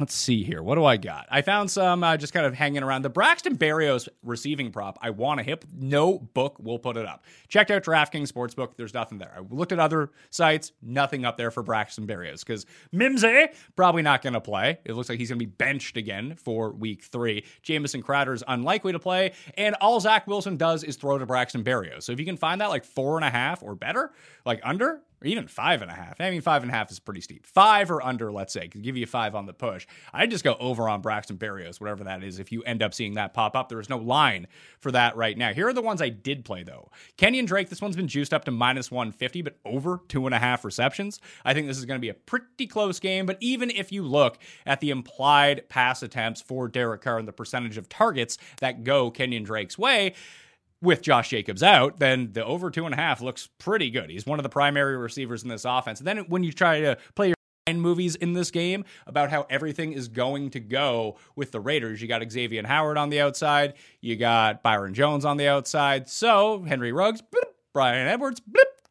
Let's 0.00 0.14
see 0.14 0.42
here. 0.42 0.62
What 0.62 0.76
do 0.76 0.84
I 0.86 0.96
got? 0.96 1.26
I 1.30 1.42
found 1.42 1.70
some 1.70 2.02
uh, 2.02 2.16
just 2.16 2.32
kind 2.32 2.46
of 2.46 2.54
hanging 2.54 2.82
around. 2.82 3.02
The 3.02 3.10
Braxton 3.10 3.58
Berrios 3.58 4.08
receiving 4.22 4.72
prop, 4.72 4.98
I 5.02 5.10
want 5.10 5.38
to 5.38 5.44
hit. 5.44 5.66
No 5.70 6.18
book 6.18 6.56
will 6.58 6.78
put 6.78 6.96
it 6.96 7.04
up. 7.04 7.26
Checked 7.48 7.70
out 7.70 7.82
DraftKings 7.82 8.32
Sportsbook. 8.32 8.76
There's 8.78 8.94
nothing 8.94 9.18
there. 9.18 9.30
I 9.36 9.40
looked 9.54 9.72
at 9.72 9.78
other 9.78 10.10
sites. 10.30 10.72
Nothing 10.80 11.26
up 11.26 11.36
there 11.36 11.50
for 11.50 11.62
Braxton 11.62 12.06
Berrios 12.06 12.40
because 12.40 12.64
Mimsy 12.92 13.48
probably 13.76 14.00
not 14.00 14.22
going 14.22 14.32
to 14.32 14.40
play. 14.40 14.78
It 14.86 14.94
looks 14.94 15.10
like 15.10 15.18
he's 15.18 15.28
going 15.28 15.38
to 15.38 15.44
be 15.44 15.52
benched 15.52 15.98
again 15.98 16.34
for 16.36 16.70
week 16.70 17.04
three. 17.04 17.44
Jamison 17.60 18.00
Crowder 18.00 18.32
is 18.32 18.42
unlikely 18.48 18.92
to 18.92 18.98
play. 18.98 19.32
And 19.58 19.74
all 19.82 20.00
Zach 20.00 20.26
Wilson 20.26 20.56
does 20.56 20.82
is 20.82 20.96
throw 20.96 21.18
to 21.18 21.26
Braxton 21.26 21.62
Berrios. 21.62 22.04
So 22.04 22.12
if 22.12 22.18
you 22.18 22.24
can 22.24 22.38
find 22.38 22.62
that 22.62 22.70
like 22.70 22.86
four 22.86 23.16
and 23.16 23.24
a 23.26 23.30
half 23.30 23.62
or 23.62 23.74
better, 23.74 24.12
like 24.46 24.60
under, 24.64 25.02
or 25.22 25.26
even 25.26 25.46
five 25.46 25.82
and 25.82 25.90
a 25.90 25.94
half. 25.94 26.20
I 26.20 26.30
mean, 26.30 26.40
five 26.40 26.62
and 26.62 26.70
a 26.70 26.74
half 26.74 26.90
is 26.90 26.98
pretty 26.98 27.20
steep. 27.20 27.46
Five 27.46 27.90
or 27.90 28.02
under, 28.02 28.32
let's 28.32 28.52
say, 28.52 28.68
could 28.68 28.82
give 28.82 28.96
you 28.96 29.06
five 29.06 29.34
on 29.34 29.46
the 29.46 29.52
push. 29.52 29.86
I'd 30.12 30.30
just 30.30 30.44
go 30.44 30.56
over 30.58 30.88
on 30.88 31.02
Braxton 31.02 31.36
Berrios, 31.36 31.80
whatever 31.80 32.04
that 32.04 32.22
is. 32.24 32.38
If 32.38 32.52
you 32.52 32.62
end 32.62 32.82
up 32.82 32.94
seeing 32.94 33.14
that 33.14 33.34
pop 33.34 33.54
up, 33.54 33.68
there 33.68 33.80
is 33.80 33.88
no 33.88 33.98
line 33.98 34.46
for 34.78 34.90
that 34.92 35.16
right 35.16 35.36
now. 35.36 35.52
Here 35.52 35.68
are 35.68 35.72
the 35.72 35.82
ones 35.82 36.00
I 36.00 36.08
did 36.08 36.44
play 36.44 36.62
though. 36.62 36.90
Kenyon 37.16 37.44
Drake, 37.44 37.68
this 37.68 37.82
one's 37.82 37.96
been 37.96 38.08
juiced 38.08 38.32
up 38.32 38.44
to 38.46 38.50
minus 38.50 38.90
150, 38.90 39.42
but 39.42 39.56
over 39.64 40.00
two 40.08 40.26
and 40.26 40.34
a 40.34 40.38
half 40.38 40.64
receptions. 40.64 41.20
I 41.44 41.54
think 41.54 41.66
this 41.66 41.78
is 41.78 41.84
going 41.84 41.98
to 41.98 42.02
be 42.02 42.08
a 42.08 42.14
pretty 42.14 42.66
close 42.66 42.98
game. 42.98 43.26
But 43.26 43.36
even 43.40 43.70
if 43.70 43.92
you 43.92 44.02
look 44.02 44.38
at 44.64 44.80
the 44.80 44.90
implied 44.90 45.68
pass 45.68 46.02
attempts 46.02 46.40
for 46.40 46.68
Derek 46.68 47.02
Carr 47.02 47.18
and 47.18 47.28
the 47.28 47.32
percentage 47.32 47.76
of 47.76 47.88
targets 47.88 48.38
that 48.60 48.84
go 48.84 49.10
Kenyon 49.10 49.42
Drake's 49.42 49.78
way, 49.78 50.14
with 50.82 51.02
Josh 51.02 51.30
Jacobs 51.30 51.62
out, 51.62 51.98
then 51.98 52.32
the 52.32 52.44
over 52.44 52.70
two 52.70 52.84
and 52.86 52.94
a 52.94 52.96
half 52.96 53.20
looks 53.20 53.48
pretty 53.58 53.90
good. 53.90 54.10
He's 54.10 54.26
one 54.26 54.38
of 54.38 54.42
the 54.42 54.48
primary 54.48 54.96
receivers 54.96 55.42
in 55.42 55.48
this 55.48 55.64
offense. 55.64 55.98
And 56.00 56.06
then 56.06 56.18
when 56.28 56.42
you 56.42 56.52
try 56.52 56.80
to 56.80 56.96
play 57.14 57.28
your 57.28 57.36
mind 57.66 57.82
movies 57.82 58.16
in 58.16 58.32
this 58.32 58.50
game 58.50 58.84
about 59.06 59.30
how 59.30 59.46
everything 59.50 59.92
is 59.92 60.08
going 60.08 60.50
to 60.50 60.60
go 60.60 61.16
with 61.36 61.52
the 61.52 61.60
Raiders. 61.60 62.00
You 62.00 62.08
got 62.08 62.22
Xavien 62.22 62.66
Howard 62.66 62.96
on 62.96 63.10
the 63.10 63.20
outside, 63.20 63.74
you 64.00 64.16
got 64.16 64.62
Byron 64.62 64.94
Jones 64.94 65.24
on 65.24 65.36
the 65.36 65.48
outside. 65.48 66.08
So 66.08 66.62
Henry 66.62 66.92
Ruggs, 66.92 67.22
Bryan 67.72 68.08
Edwards, 68.08 68.40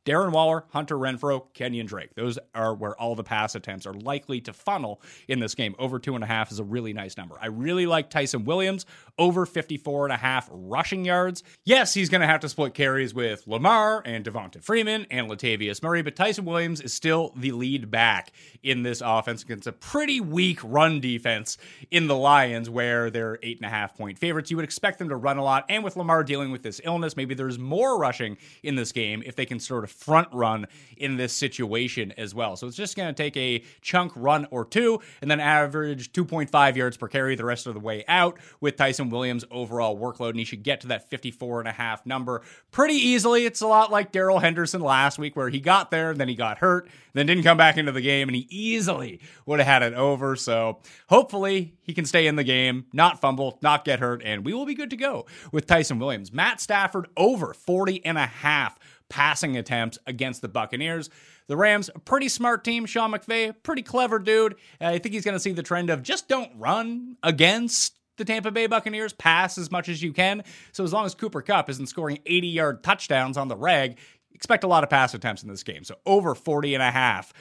Darren 0.09 0.31
Waller, 0.31 0.63
Hunter 0.69 0.95
Renfrow, 0.95 1.53
Kenyon 1.53 1.85
Drake. 1.85 2.15
Those 2.15 2.39
are 2.55 2.73
where 2.73 2.99
all 2.99 3.13
the 3.13 3.23
pass 3.23 3.53
attempts 3.53 3.85
are 3.85 3.93
likely 3.93 4.41
to 4.41 4.53
funnel 4.53 5.03
in 5.27 5.39
this 5.39 5.53
game. 5.53 5.75
Over 5.77 5.99
two 5.99 6.15
and 6.15 6.23
a 6.23 6.27
half 6.27 6.51
is 6.51 6.57
a 6.57 6.63
really 6.63 6.93
nice 6.93 7.15
number. 7.15 7.37
I 7.39 7.45
really 7.45 7.85
like 7.85 8.09
Ty'Son 8.09 8.43
Williams, 8.43 8.87
over 9.19 9.45
54 9.45 10.07
and 10.07 10.13
a 10.13 10.17
half 10.17 10.49
rushing 10.51 11.05
yards. 11.05 11.43
Yes, 11.63 11.93
he's 11.93 12.09
going 12.09 12.21
to 12.21 12.27
have 12.27 12.39
to 12.39 12.49
split 12.49 12.73
carries 12.73 13.13
with 13.13 13.45
Lamar 13.45 14.01
and 14.03 14.25
Devonta 14.25 14.63
Freeman 14.63 15.05
and 15.11 15.29
Latavius 15.29 15.83
Murray, 15.83 16.01
but 16.01 16.15
Ty'Son 16.15 16.43
Williams 16.43 16.81
is 16.81 16.91
still 16.91 17.31
the 17.35 17.51
lead 17.51 17.91
back 17.91 18.31
in 18.63 18.81
this 18.81 19.03
offense 19.05 19.43
against 19.43 19.67
a 19.67 19.71
pretty 19.71 20.19
weak 20.19 20.59
run 20.63 20.99
defense 20.99 21.59
in 21.91 22.07
the 22.07 22.15
Lions, 22.15 22.67
where 22.67 23.11
they're 23.11 23.37
eight 23.43 23.57
and 23.57 23.65
a 23.67 23.69
half 23.69 23.95
point 23.95 24.17
favorites. 24.17 24.49
You 24.49 24.57
would 24.57 24.65
expect 24.65 24.97
them 24.97 25.09
to 25.09 25.15
run 25.15 25.37
a 25.37 25.43
lot, 25.43 25.65
and 25.69 25.83
with 25.83 25.95
Lamar 25.95 26.23
dealing 26.23 26.49
with 26.49 26.63
this 26.63 26.81
illness, 26.83 27.15
maybe 27.15 27.35
there's 27.35 27.59
more 27.59 27.99
rushing 27.99 28.37
in 28.63 28.73
this 28.73 28.91
game 28.91 29.21
if 29.23 29.35
they 29.35 29.45
can 29.45 29.59
sort 29.59 29.83
of 29.83 29.98
front 29.99 30.29
run 30.31 30.65
in 30.97 31.17
this 31.17 31.33
situation 31.33 32.13
as 32.17 32.33
well. 32.33 32.55
So 32.55 32.67
it's 32.67 32.77
just 32.77 32.95
going 32.95 33.13
to 33.13 33.13
take 33.13 33.35
a 33.35 33.63
chunk 33.81 34.13
run 34.15 34.47
or 34.49 34.65
two 34.65 35.01
and 35.21 35.29
then 35.29 35.39
average 35.39 36.11
2.5 36.13 36.75
yards 36.75 36.97
per 36.97 37.07
carry 37.07 37.35
the 37.35 37.45
rest 37.45 37.67
of 37.67 37.73
the 37.73 37.79
way 37.79 38.05
out 38.07 38.39
with 38.61 38.77
Ty'Son 38.77 39.09
Williams' 39.09 39.45
overall 39.51 39.97
workload. 39.97 40.31
And 40.31 40.39
he 40.39 40.45
should 40.45 40.63
get 40.63 40.81
to 40.81 40.87
that 40.87 41.09
54 41.09 41.59
and 41.59 41.67
a 41.67 41.73
half 41.73 42.05
number 42.05 42.41
pretty 42.71 42.95
easily. 42.95 43.45
It's 43.45 43.61
a 43.61 43.67
lot 43.67 43.91
like 43.91 44.11
Darrell 44.11 44.39
Henderson 44.39 44.81
last 44.81 45.19
week, 45.19 45.35
where 45.35 45.49
he 45.49 45.59
got 45.59 45.91
there, 45.91 46.13
then 46.13 46.29
he 46.29 46.35
got 46.35 46.59
hurt, 46.59 46.89
then 47.13 47.25
didn't 47.25 47.43
come 47.43 47.57
back 47.57 47.77
into 47.77 47.91
the 47.91 48.01
game, 48.01 48.29
and 48.29 48.35
he 48.35 48.47
easily 48.49 49.19
would 49.45 49.59
have 49.59 49.67
had 49.67 49.83
it 49.83 49.93
over. 49.93 50.35
So 50.35 50.79
hopefully 51.09 51.73
he 51.81 51.93
can 51.93 52.05
stay 52.05 52.27
in 52.27 52.35
the 52.35 52.43
game, 52.43 52.85
not 52.93 53.19
fumble, 53.19 53.59
not 53.61 53.83
get 53.83 53.99
hurt, 53.99 54.21
and 54.23 54.45
we 54.45 54.53
will 54.53 54.65
be 54.65 54.75
good 54.75 54.89
to 54.91 54.97
go 54.97 55.25
with 55.51 55.67
Ty'Son 55.67 55.99
Williams. 55.99 56.31
Matt 56.31 56.61
Stafford 56.61 57.07
over 57.17 57.53
40 57.53 58.05
and 58.05 58.17
a 58.17 58.25
half 58.25 58.77
passing 59.09 59.57
attempts 59.57 59.97
against 60.07 60.41
the 60.41 60.47
Buccaneers. 60.47 61.09
The 61.47 61.57
Rams, 61.57 61.89
a 61.93 61.99
pretty 61.99 62.29
smart 62.29 62.63
team. 62.63 62.85
Sean 62.85 63.11
McVay, 63.11 63.53
pretty 63.63 63.81
clever 63.81 64.19
dude. 64.19 64.55
I 64.79 64.99
think 64.99 65.13
he's 65.13 65.25
going 65.25 65.35
to 65.35 65.39
see 65.39 65.51
the 65.51 65.63
trend 65.63 65.89
of 65.89 66.03
just 66.03 66.27
don't 66.27 66.51
run 66.55 67.17
against 67.23 67.95
the 68.17 68.25
Tampa 68.25 68.51
Bay 68.51 68.67
Buccaneers, 68.67 69.13
pass 69.13 69.57
as 69.57 69.71
much 69.71 69.89
as 69.89 70.03
you 70.03 70.13
can. 70.13 70.43
So 70.73 70.83
as 70.83 70.93
long 70.93 71.05
as 71.05 71.15
Cooper 71.15 71.41
Kupp 71.41 71.69
isn't 71.69 71.87
scoring 71.87 72.19
80 72.25 72.47
yard 72.47 72.83
touchdowns 72.83 73.37
on 73.37 73.47
the 73.47 73.55
reg, 73.55 73.97
expect 74.33 74.63
a 74.63 74.67
lot 74.67 74.83
of 74.83 74.89
pass 74.89 75.13
attempts 75.13 75.41
in 75.41 75.49
this 75.49 75.63
game. 75.63 75.83
So 75.83 75.95
over 76.05 76.35
40 76.35 76.75
and 76.75 76.83
a 76.83 76.91
half. 76.91 77.33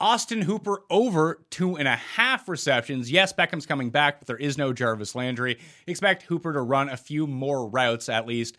Austin 0.00 0.42
Hooper 0.42 0.82
over 0.90 1.44
two 1.50 1.76
and 1.76 1.88
a 1.88 1.96
half 1.96 2.48
receptions. 2.48 3.10
Yes, 3.10 3.32
Beckham's 3.32 3.66
coming 3.66 3.90
back, 3.90 4.20
but 4.20 4.28
there 4.28 4.36
is 4.36 4.56
no 4.56 4.72
Jarvis 4.72 5.16
Landry. 5.16 5.58
Expect 5.88 6.22
Hooper 6.22 6.52
to 6.52 6.60
run 6.60 6.88
a 6.88 6.96
few 6.96 7.26
more 7.26 7.68
routes 7.68 8.08
at 8.08 8.24
least 8.24 8.56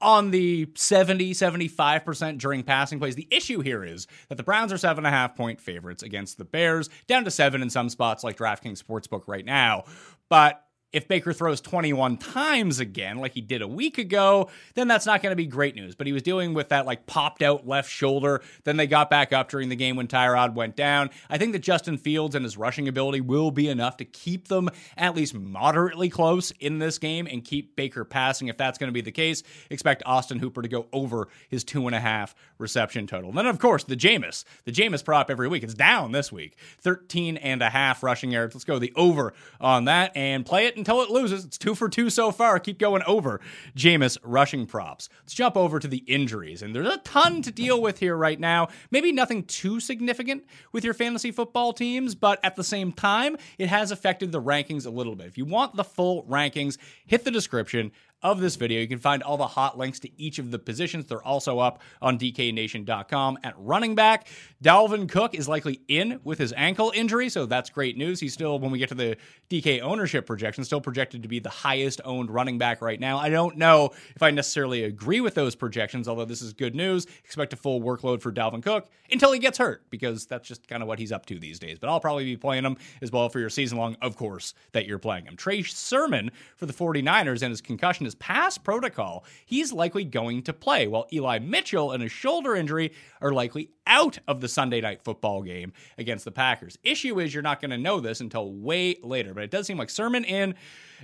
on 0.00 0.30
the 0.30 0.68
70, 0.74 1.32
75% 1.32 2.38
during 2.38 2.62
passing 2.62 2.98
plays. 2.98 3.14
The 3.14 3.28
issue 3.30 3.60
here 3.60 3.84
is 3.84 4.06
that 4.28 4.36
the 4.36 4.42
Browns 4.42 4.72
are 4.72 4.78
seven 4.78 5.04
and 5.04 5.14
a 5.14 5.16
half 5.16 5.36
point 5.36 5.60
favorites 5.60 6.02
against 6.02 6.38
the 6.38 6.44
Bears, 6.44 6.88
down 7.06 7.24
to 7.24 7.30
seven 7.30 7.62
in 7.62 7.70
some 7.70 7.88
spots 7.88 8.24
like 8.24 8.36
DraftKings 8.36 8.82
Sportsbook 8.82 9.24
right 9.26 9.44
now. 9.44 9.84
But 10.28 10.64
if 10.92 11.06
Baker 11.06 11.32
throws 11.32 11.60
21 11.60 12.16
times 12.16 12.80
again, 12.80 13.18
like 13.18 13.32
he 13.32 13.40
did 13.40 13.62
a 13.62 13.68
week 13.68 13.98
ago, 13.98 14.50
then 14.74 14.88
that's 14.88 15.06
not 15.06 15.22
going 15.22 15.30
to 15.30 15.36
be 15.36 15.46
great 15.46 15.76
news. 15.76 15.94
But 15.94 16.06
he 16.06 16.12
was 16.12 16.22
dealing 16.22 16.52
with 16.52 16.70
that 16.70 16.86
like 16.86 17.06
popped 17.06 17.42
out 17.42 17.66
left 17.66 17.90
shoulder. 17.90 18.42
Then 18.64 18.76
they 18.76 18.86
got 18.86 19.08
back 19.08 19.32
up 19.32 19.48
during 19.48 19.68
the 19.68 19.76
game 19.76 19.96
when 19.96 20.08
Tyrod 20.08 20.54
went 20.54 20.74
down. 20.74 21.10
I 21.28 21.38
think 21.38 21.52
that 21.52 21.60
Justin 21.60 21.96
Fields 21.96 22.34
and 22.34 22.44
his 22.44 22.56
rushing 22.56 22.88
ability 22.88 23.20
will 23.20 23.50
be 23.50 23.68
enough 23.68 23.96
to 23.98 24.04
keep 24.04 24.48
them 24.48 24.68
at 24.96 25.14
least 25.14 25.34
moderately 25.34 26.08
close 26.08 26.50
in 26.58 26.78
this 26.78 26.98
game 26.98 27.28
and 27.30 27.44
keep 27.44 27.76
Baker 27.76 28.04
passing. 28.04 28.48
If 28.48 28.56
that's 28.56 28.78
going 28.78 28.88
to 28.88 28.92
be 28.92 29.00
the 29.00 29.12
case, 29.12 29.42
expect 29.70 30.02
Austin 30.06 30.40
Hooper 30.40 30.62
to 30.62 30.68
go 30.68 30.86
over 30.92 31.28
his 31.48 31.62
two 31.62 31.86
and 31.86 31.94
a 31.94 32.00
half 32.00 32.34
reception 32.58 33.06
total. 33.06 33.30
And 33.30 33.38
then, 33.38 33.46
of 33.46 33.58
course, 33.58 33.84
the 33.84 33.96
Jameis, 33.96 34.44
the 34.64 34.72
Jameis 34.72 35.04
prop 35.04 35.30
every 35.30 35.46
week. 35.46 35.62
It's 35.62 35.74
down 35.74 36.12
this 36.12 36.32
week, 36.32 36.56
13 36.80 37.36
and 37.36 37.62
a 37.62 37.70
half 37.70 38.02
rushing 38.02 38.32
yards. 38.32 38.54
Let's 38.54 38.64
go 38.64 38.78
the 38.78 38.92
over 38.96 39.32
on 39.60 39.84
that 39.84 40.16
and 40.16 40.44
play 40.44 40.66
it 40.66 40.79
until 40.80 41.02
it 41.02 41.10
loses. 41.10 41.44
It's 41.44 41.58
two 41.58 41.74
for 41.74 41.88
two 41.88 42.10
so 42.10 42.32
far. 42.32 42.58
Keep 42.58 42.78
going 42.78 43.02
over 43.06 43.40
Jameis 43.76 44.18
rushing 44.22 44.66
props. 44.66 45.08
Let's 45.22 45.34
jump 45.34 45.56
over 45.56 45.78
to 45.78 45.86
the 45.86 46.02
injuries. 46.06 46.62
And 46.62 46.74
there's 46.74 46.88
a 46.88 46.98
ton 46.98 47.42
to 47.42 47.52
deal 47.52 47.80
with 47.80 47.98
here 48.00 48.16
right 48.16 48.40
now. 48.40 48.68
Maybe 48.90 49.12
nothing 49.12 49.44
too 49.44 49.78
significant 49.78 50.44
with 50.72 50.84
your 50.84 50.94
fantasy 50.94 51.30
football 51.30 51.72
teams, 51.72 52.14
but 52.14 52.40
at 52.42 52.56
the 52.56 52.64
same 52.64 52.92
time, 52.92 53.36
it 53.58 53.68
has 53.68 53.92
affected 53.92 54.32
the 54.32 54.42
rankings 54.42 54.86
a 54.86 54.90
little 54.90 55.14
bit. 55.14 55.26
If 55.26 55.38
you 55.38 55.44
want 55.44 55.76
the 55.76 55.84
full 55.84 56.24
rankings, 56.24 56.78
hit 57.06 57.24
the 57.24 57.30
description 57.30 57.92
of 58.22 58.40
this 58.40 58.56
video. 58.56 58.80
You 58.80 58.88
can 58.88 58.98
find 58.98 59.22
all 59.22 59.36
the 59.36 59.46
hot 59.46 59.78
links 59.78 59.98
to 60.00 60.10
each 60.20 60.38
of 60.38 60.50
the 60.50 60.58
positions. 60.58 61.06
They're 61.06 61.22
also 61.22 61.58
up 61.58 61.80
on 62.02 62.18
DKNation.com 62.18 63.38
at 63.42 63.54
running 63.56 63.94
back. 63.94 64.28
Dalvin 64.62 65.08
Cook 65.08 65.34
is 65.34 65.48
likely 65.48 65.80
in 65.88 66.20
with 66.22 66.38
his 66.38 66.52
ankle 66.56 66.92
injury, 66.94 67.28
so 67.28 67.46
that's 67.46 67.70
great 67.70 67.96
news. 67.96 68.20
He's 68.20 68.34
still, 68.34 68.58
when 68.58 68.70
we 68.70 68.78
get 68.78 68.90
to 68.90 68.94
the 68.94 69.16
DK 69.48 69.80
ownership 69.80 70.26
projection, 70.26 70.64
still 70.64 70.80
projected 70.80 71.22
to 71.22 71.28
be 71.28 71.38
the 71.38 71.48
highest 71.48 72.00
owned 72.04 72.30
running 72.30 72.58
back 72.58 72.82
right 72.82 73.00
now. 73.00 73.18
I 73.18 73.30
don't 73.30 73.56
know 73.56 73.90
if 74.14 74.22
I 74.22 74.30
necessarily 74.30 74.84
agree 74.84 75.20
with 75.20 75.34
those 75.34 75.54
projections, 75.54 76.06
although 76.08 76.26
this 76.26 76.42
is 76.42 76.52
good 76.52 76.74
news. 76.74 77.06
Expect 77.24 77.52
a 77.52 77.56
full 77.56 77.80
workload 77.80 78.20
for 78.20 78.30
Dalvin 78.30 78.62
Cook 78.62 78.88
until 79.10 79.32
he 79.32 79.38
gets 79.38 79.56
hurt, 79.56 79.82
because 79.90 80.26
that's 80.26 80.46
just 80.46 80.68
kind 80.68 80.82
of 80.82 80.88
what 80.88 80.98
he's 80.98 81.10
up 81.10 81.26
to 81.26 81.38
these 81.38 81.58
days. 81.58 81.78
But 81.78 81.88
I'll 81.88 82.00
probably 82.00 82.24
be 82.24 82.36
playing 82.36 82.64
him 82.64 82.76
as 83.00 83.10
well 83.10 83.28
for 83.28 83.40
your 83.40 83.50
season 83.50 83.78
long, 83.78 83.96
of 84.02 84.16
course, 84.16 84.52
that 84.72 84.86
you're 84.86 84.98
playing 84.98 85.24
him. 85.24 85.36
Trey 85.36 85.62
Sermon 85.62 86.30
for 86.56 86.66
the 86.66 86.72
49ers 86.72 87.42
and 87.42 87.50
his 87.50 87.60
concussion 87.60 88.06
is 88.10 88.14
past 88.16 88.64
protocol. 88.64 89.24
He's 89.46 89.72
likely 89.72 90.04
going 90.04 90.42
to 90.42 90.52
play, 90.52 90.88
while 90.88 91.06
Eli 91.12 91.38
Mitchell 91.38 91.92
and 91.92 92.02
his 92.02 92.10
shoulder 92.10 92.56
injury 92.56 92.92
are 93.20 93.32
likely 93.32 93.70
out 93.90 94.18
of 94.26 94.40
the 94.40 94.48
Sunday 94.48 94.80
night 94.80 95.02
football 95.02 95.42
game 95.42 95.74
against 95.98 96.24
the 96.24 96.30
Packers. 96.30 96.78
Issue 96.82 97.20
is 97.20 97.34
you're 97.34 97.42
not 97.42 97.60
going 97.60 97.72
to 97.72 97.78
know 97.78 98.00
this 98.00 98.20
until 98.20 98.50
way 98.54 98.96
later, 99.02 99.34
but 99.34 99.42
it 99.42 99.50
does 99.50 99.66
seem 99.66 99.76
like 99.76 99.90
Sermon 99.90 100.24
in 100.24 100.54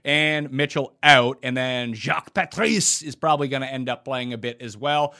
and 0.05 0.50
Mitchell 0.50 0.95
out, 1.02 1.38
and 1.43 1.57
then 1.57 1.95
Jacques 1.95 2.35
Patrick 2.35 2.71
is 2.71 3.16
probably 3.19 3.49
going 3.49 3.62
to 3.62 3.73
end 3.73 3.88
up 3.88 4.05
playing 4.05 4.33
a 4.33 4.38
bit 4.38 4.61
as 4.61 4.76
well. 4.76 5.14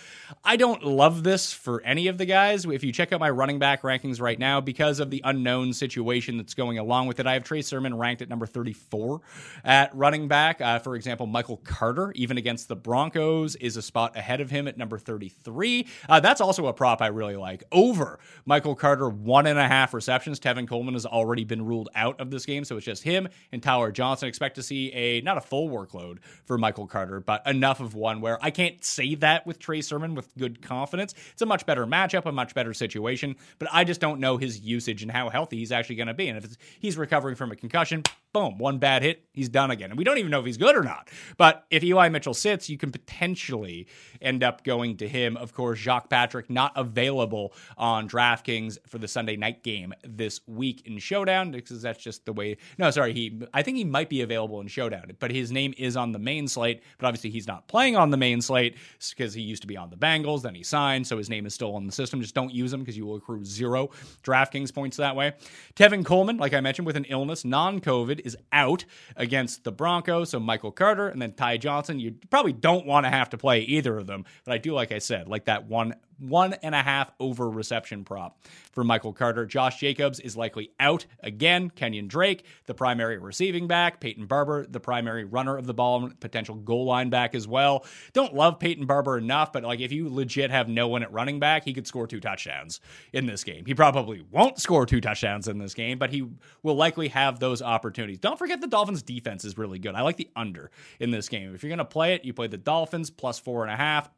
I 0.44 0.56
don't 0.56 0.82
love 0.85 1.23
this 1.23 1.52
for 1.52 1.82
any 1.82 2.08
of 2.08 2.18
the 2.18 2.26
guys. 2.26 2.64
If 2.64 2.85
you 2.85 2.92
check 2.92 3.12
out 3.12 3.20
my 3.20 3.30
running 3.30 3.58
back 3.58 3.82
rankings 3.82 4.20
right 4.20 4.38
now, 4.38 4.61
because 4.61 5.00
of 5.00 5.11
the 5.11 5.20
unknown 5.25 5.73
situation 5.73 6.37
that's 6.37 6.54
going 6.54 6.78
along 6.78 7.06
with 7.06 7.20
it, 7.20 7.26
I 7.26 7.35
have 7.35 7.44
Trey 7.44 7.62
Sermon 7.62 7.96
ranked 7.96 8.23
at 8.23 8.28
number 8.28 8.46
34 8.46 9.20
at 9.64 9.94
running 9.94 10.28
back. 10.28 10.61
Uh, 10.61 10.78
for 10.78 10.94
example, 10.94 11.26
Michael 11.26 11.58
Carter, 11.58 12.12
even 12.14 12.38
against 12.38 12.68
the 12.68 12.76
Broncos, 12.76 13.56
is 13.56 13.76
a 13.76 13.82
spot 13.82 14.16
ahead 14.16 14.40
of 14.40 14.50
him 14.50 14.68
at 14.68 14.76
number 14.76 14.99
33. 14.99 15.87
Uh, 16.08 16.20
that's 16.20 16.40
also 16.40 16.66
a 16.66 16.73
prop 16.73 17.00
I 17.02 17.08
really 17.08 17.37
like. 17.37 17.55
Over 17.72 18.18
Michael 18.44 18.75
Carter, 18.75 19.08
one 19.08 19.46
and 19.46 19.58
a 19.58 19.66
half 19.66 19.94
receptions. 19.94 20.40
Tevin 20.40 20.68
Coleman 20.68 20.94
has 20.94 21.06
already 21.06 21.44
been 21.44 21.64
ruled 21.64 21.88
out 21.94 22.20
of 22.20 22.30
this 22.30 22.46
game, 22.46 22.64
so 22.64 22.76
it's 22.76 22.86
just 22.86 23.02
him 23.02 23.28
and 23.52 23.62
Tyler 23.62 23.92
Johnson. 23.92 24.28
Expect 24.28 24.56
to 24.56 24.62
see 24.62 24.92
a 24.92 25.20
not 25.22 25.36
a 25.36 25.40
full 25.40 25.68
workload 25.68 26.18
for 26.44 26.58
Michael 26.58 26.86
Carter, 26.86 27.20
but 27.20 27.46
enough 27.46 27.80
of 27.80 27.94
one 27.94 28.20
where 28.20 28.38
I 28.44 28.50
can't 28.50 28.82
say 28.84 29.14
that 29.16 29.46
with 29.46 29.58
Trey 29.58 29.80
Sermon 29.80 30.14
with 30.14 30.36
good 30.36 30.62
confidence. 30.62 31.14
It's 31.32 31.42
a 31.42 31.46
much 31.46 31.66
better 31.66 31.86
matchup, 31.86 32.26
a 32.26 32.32
much 32.32 32.54
better 32.54 32.75
situation, 32.75 33.36
but 33.58 33.68
I 33.72 33.84
just 33.84 34.00
don't 34.00 34.20
know 34.20 34.36
his 34.36 34.60
usage 34.60 35.02
and 35.02 35.10
how 35.10 35.28
healthy 35.28 35.58
he's 35.58 35.72
actually 35.72 35.96
going 35.96 36.08
to 36.08 36.14
be. 36.14 36.28
And 36.28 36.42
if 36.42 36.56
he's 36.80 36.96
recovering 36.96 37.36
from 37.36 37.52
a 37.52 37.56
concussion, 37.56 38.02
boom, 38.32 38.58
one 38.58 38.78
bad 38.78 39.02
hit, 39.02 39.25
he's 39.32 39.48
done 39.48 39.70
again. 39.70 39.90
And 39.90 39.98
we 39.98 40.04
don't 40.04 40.18
even 40.18 40.30
know 40.30 40.40
if 40.40 40.46
he's 40.46 40.58
good 40.58 40.76
or 40.76 40.82
not. 40.82 41.08
But 41.36 41.64
if 41.70 41.82
Eli 41.82 42.08
Mitchell 42.08 42.34
sits, 42.34 42.68
you 42.68 42.76
can 42.76 42.92
potentially 42.92 43.86
end 44.20 44.42
up 44.42 44.64
going 44.64 44.96
to 44.98 45.08
him. 45.08 45.36
Of 45.36 45.54
course, 45.54 45.78
Jacques 45.78 46.10
Patrick 46.10 46.50
not 46.50 46.72
available 46.76 47.36
on 47.76 48.09
DraftKings 48.09 48.78
for 48.87 48.99
the 48.99 49.09
Sunday 49.09 49.37
night 49.37 49.62
game 49.62 49.93
this 50.02 50.40
week 50.47 50.87
in 50.87 50.99
Showdown 50.99 51.50
because 51.50 51.83
that's 51.83 52.02
just 52.02 52.25
the 52.25 52.33
way. 52.33 52.57
No, 52.78 52.90
sorry, 52.90 53.12
he. 53.12 53.40
I 53.52 53.62
think 53.62 53.76
he 53.76 53.85
might 53.85 54.09
be 54.09 54.23
available 54.23 54.61
in 54.61 54.69
Showdown, 54.69 55.12
but 55.19 55.31
his 55.31 55.52
name 55.52 55.75
is 55.76 55.97
on 55.97 56.12
the 56.12 56.19
main 56.19 56.49
slate. 56.49 56.83
But 56.99 57.07
obviously, 57.07 57.31
he's 57.31 57.47
not 57.47 57.69
playing 57.69 57.97
on 57.97 58.11
the 58.11 58.16
main 58.16 58.40
slate 58.40 58.76
because 59.11 59.35
he 59.35 59.43
used 59.43 59.62
to 59.62 59.69
be 59.69 59.76
on 59.76 59.90
the 59.90 59.97
Bengals. 59.97 60.43
Then 60.43 60.55
he 60.55 60.62
signed, 60.62 61.07
so 61.07 61.19
his 61.19 61.31
name 61.31 61.47
is 61.47 61.55
still 61.55 61.75
on 61.75 61.87
the 61.87 61.93
system. 61.93 62.21
Just 62.21 62.35
don't 62.35 62.52
use 62.52 62.73
him 62.73 62.81
because 62.81 62.97
you 62.97 63.07
will 63.07 63.16
accrue 63.16 63.45
zero 63.45 63.90
DraftKings 64.23 64.73
points 64.73 64.97
that 64.97 65.16
way. 65.16 65.35
Tevin 65.75 66.05
Coleman, 66.05 66.38
like 66.38 66.55
I 66.55 66.61
mentioned, 66.61 66.87
with 66.87 66.97
an 66.97 67.07
illness, 67.09 67.45
non-COVID, 67.45 68.21
is 68.25 68.37
out 68.52 68.85
against 69.16 69.64
the 69.64 69.73
Broncos. 69.73 70.31
So 70.31 70.40
Michael 70.40 70.73
Carter 70.73 71.09
and 71.09 71.21
then 71.21 71.33
Ty 71.33 71.59
Johnson. 71.59 72.00
You 72.00 72.14
probably 72.31 72.52
don't 72.52 72.87
want 72.87 73.05
to 73.05 73.11
have 73.11 73.31
to 73.31 73.38
play 73.38 73.61
either 73.61 73.97
of 73.99 74.07
them, 74.07 74.25
but 74.45 74.52
I 74.52 74.59
do, 74.59 74.73
like 74.75 74.93
I 74.93 74.99
said, 74.99 75.28
like 75.28 75.47
that 75.47 75.66
one 75.66 75.95
one 76.18 76.54
and 76.54 76.75
a 76.75 76.82
half 76.82 77.11
over 77.20 77.49
reception 77.50 78.04
prop 78.04 78.38
for 78.73 78.85
Michael 78.85 79.12
Carter. 79.12 79.46
Josh 79.46 79.80
Jacobs 79.80 80.20
is 80.20 80.37
likely 80.37 80.70
out 80.80 81.06
again. 81.20 81.70
Kenyon 81.70 82.08
Drake, 82.08 82.44
the 82.66 82.75
primary 82.75 83.18
receiving 83.18 83.66
back. 83.66 84.00
Peyton 84.00 84.26
Barber, 84.26 84.66
the 84.66 84.80
primary 84.80 85.25
runner 85.25 85.56
of 85.56 85.66
the 85.66 85.75
ball, 85.75 86.11
potential 86.20 86.54
goal 86.54 86.85
line 86.85 87.11
back 87.11 87.35
as 87.35 87.46
well. 87.46 87.85
Don't 88.12 88.35
love 88.35 88.58
Peyton 88.58 88.87
Barber 88.87 89.18
enough, 89.18 89.52
but 89.52 89.62
like 89.62 89.80
if 89.80 89.92
you 89.92 90.08
legit 90.08 90.50
have 90.50 90.68
no 90.68 90.88
one 90.88 91.02
at 91.02 91.12
running 91.12 91.40
back, 91.40 91.64
he 91.64 91.73
could 91.73 91.87
score 91.87 92.06
two 92.06 92.20
touchdowns 92.20 92.80
in 93.12 93.26
this 93.26 93.44
game. 93.44 93.64
He 93.66 93.75
probably 93.75 94.25
won't 94.30 94.58
score 94.58 94.87
two 94.87 95.00
touchdowns 95.00 95.49
in 95.49 95.58
this 95.58 95.75
game, 95.75 95.99
but 95.99 96.11
he 96.11 96.28
will 96.62 96.75
likely 96.75 97.08
have 97.08 97.38
those 97.38 97.62
opportunities. 97.62 98.18
Don't 98.18 98.38
forget 98.38 98.61
the 98.61 98.66
Dolphins 98.66 99.02
defense 99.02 99.44
is 99.44 99.58
really 99.58 99.78
good. 99.78 99.94
I 99.94 100.02
like 100.02 100.16
the 100.16 100.30
under 100.37 100.70
in 101.00 101.11
this 101.11 101.28
game. 101.28 101.54
If 101.54 101.62
you're 101.62 101.70
going 101.70 101.78
to 101.78 101.85
play 101.85 102.14
it, 102.14 102.25
you 102.25 102.32
play 102.32 102.46
the 102.46 102.56
Dolphins 102.56 103.11
plus 103.11 103.38
four 103.38 103.62
and 103.64 103.73
a 103.73 103.76
half. 103.76 104.11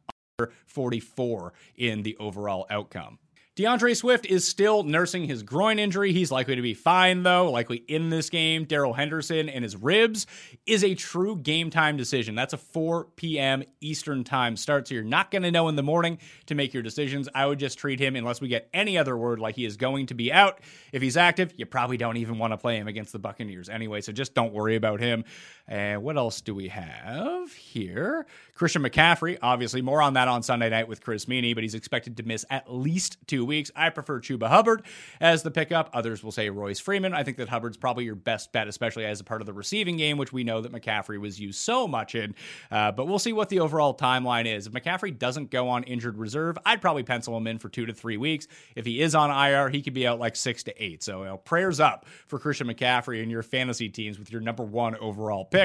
44 0.67 1.53
in 1.77 2.03
the 2.03 2.17
overall 2.19 2.67
outcome. 2.71 3.19
D'Andre 3.59 3.93
Swift 3.93 4.25
is 4.25 4.47
still 4.47 4.85
nursing 4.85 5.25
his 5.25 5.43
groin 5.43 5.81
injury. 5.81 6.13
He's 6.13 6.31
likely 6.31 6.55
to 6.55 6.63
be 6.63 6.75
fine, 6.75 7.25
though, 7.25 7.51
likely 7.51 7.79
in 7.89 8.09
this 8.09 8.31
game. 8.31 8.65
Darrell 8.67 8.93
Henderson 8.93 9.49
and 9.49 9.65
his 9.65 9.75
ribs 9.75 10.29
is 10.65 10.85
a 10.85 10.95
true 10.95 11.35
game 11.35 11.69
time 11.69 11.97
decision. 11.97 12.37
That's 12.37 12.53
a 12.53 12.57
4 12.57 13.07
p.m. 13.17 13.65
Eastern 13.81 14.23
time 14.23 14.57
start, 14.57 14.87
so 14.87 14.95
you're 14.95 15.03
not 15.03 15.33
going 15.33 15.43
to 15.43 15.51
know 15.51 15.67
in 15.67 15.75
the 15.75 15.83
morning 15.83 16.19
to 16.47 16.55
make 16.55 16.73
your 16.73 16.85
decisions. 16.85 17.29
I 17.35 17.47
would 17.47 17.59
just 17.59 17.81
treat 17.81 17.99
him, 17.99 18.15
unless 18.15 18.41
we 18.41 18.47
get 18.47 18.69
any 18.73 18.97
other 18.97 19.17
word, 19.17 19.41
like 19.41 19.57
he 19.57 19.65
is 19.65 19.77
going 19.77 20.07
to 20.07 20.15
be 20.15 20.33
out. 20.33 20.61
If 20.93 21.03
he's 21.03 21.17
active, 21.17 21.53
you 21.57 21.67
probably 21.67 21.97
don't 21.97 22.19
even 22.19 22.39
want 22.39 22.53
to 22.53 22.59
play 22.59 22.77
him 22.77 22.87
against 22.87 23.11
the 23.11 23.19
Buccaneers 23.19 23.69
anyway, 23.69 24.03
so 24.03 24.13
just 24.13 24.35
don't 24.35 24.53
worry 24.53 24.77
about 24.77 25.01
him. 25.01 25.25
And 25.69 26.03
what 26.03 26.17
else 26.17 26.41
do 26.41 26.55
we 26.55 26.69
have 26.69 27.53
here? 27.53 28.27
Christian 28.55 28.83
McCaffrey, 28.83 29.37
obviously, 29.43 29.83
more 29.83 30.01
on 30.01 30.15
that 30.15 30.27
on 30.27 30.43
Sunday 30.43 30.71
night 30.71 30.89
with 30.89 31.03
Chris 31.03 31.27
Meaney, 31.27 31.55
but 31.55 31.63
he's 31.63 31.75
expected 31.75 32.17
to 32.17 32.23
miss 32.23 32.47
at 32.49 32.73
least 32.73 33.19
two 33.27 33.45
weeks. 33.45 33.71
I 33.77 33.91
prefer 33.91 34.19
Chuba 34.19 34.49
Hubbard 34.49 34.83
as 35.21 35.43
the 35.43 35.51
pickup. 35.51 35.91
Others 35.93 36.25
will 36.25 36.33
say 36.33 36.49
Royce 36.49 36.81
Freeman. 36.81 37.13
I 37.13 37.23
think 37.23 37.37
that 37.37 37.51
Hubbard's 37.51 37.77
probably 37.77 38.07
your 38.07 38.15
best 38.15 38.51
bet, 38.51 38.67
especially 38.67 39.05
as 39.05 39.21
a 39.21 39.25
part 39.25 39.43
of 39.43 39.47
the 39.47 39.53
receiving 39.53 39.99
game, 39.99 40.17
which 40.17 40.33
we 40.33 40.43
know 40.43 40.63
that 40.63 40.73
McCaffrey 40.73 41.21
was 41.21 41.39
used 41.39 41.61
so 41.61 41.87
much 41.87 42.15
in. 42.15 42.35
Uh, 42.71 42.91
but 42.91 43.07
we'll 43.07 43.19
see 43.19 43.35
what 43.35 43.51
the 43.51 43.61
overall 43.61 43.95
timeline 43.95 44.47
is. 44.47 44.67
If 44.67 44.73
McCaffrey 44.73 45.17
doesn't 45.17 45.51
go 45.51 45.69
on 45.69 45.85
injured 45.85 46.17
reserve, 46.17 46.57
I'd 46.65 46.81
probably 46.81 47.03
pencil 47.03 47.37
him 47.37 47.47
in 47.47 47.59
for 47.59 47.69
two 47.69 47.85
to 47.85 47.93
three 47.93 48.17
weeks. 48.17 48.49
If 48.75 48.87
he 48.87 49.03
is 49.03 49.15
on 49.15 49.31
IR, 49.31 49.69
he 49.69 49.83
could 49.83 49.95
be 49.95 50.07
out 50.07 50.19
like 50.19 50.35
six 50.35 50.63
to 50.65 50.83
eight. 50.83 51.03
So 51.03 51.19
you 51.21 51.25
know, 51.27 51.37
prayers 51.37 51.79
up 51.79 52.07
for 52.27 52.39
Christian 52.39 52.69
McCaffrey 52.69 53.23
and 53.23 53.31
your 53.31 53.43
fantasy 53.43 53.91
teams 53.91 54.19
with 54.19 54.33
your 54.33 54.41
number 54.41 54.65
one 54.65 54.97
overall 54.97 55.45
pick 55.45 55.58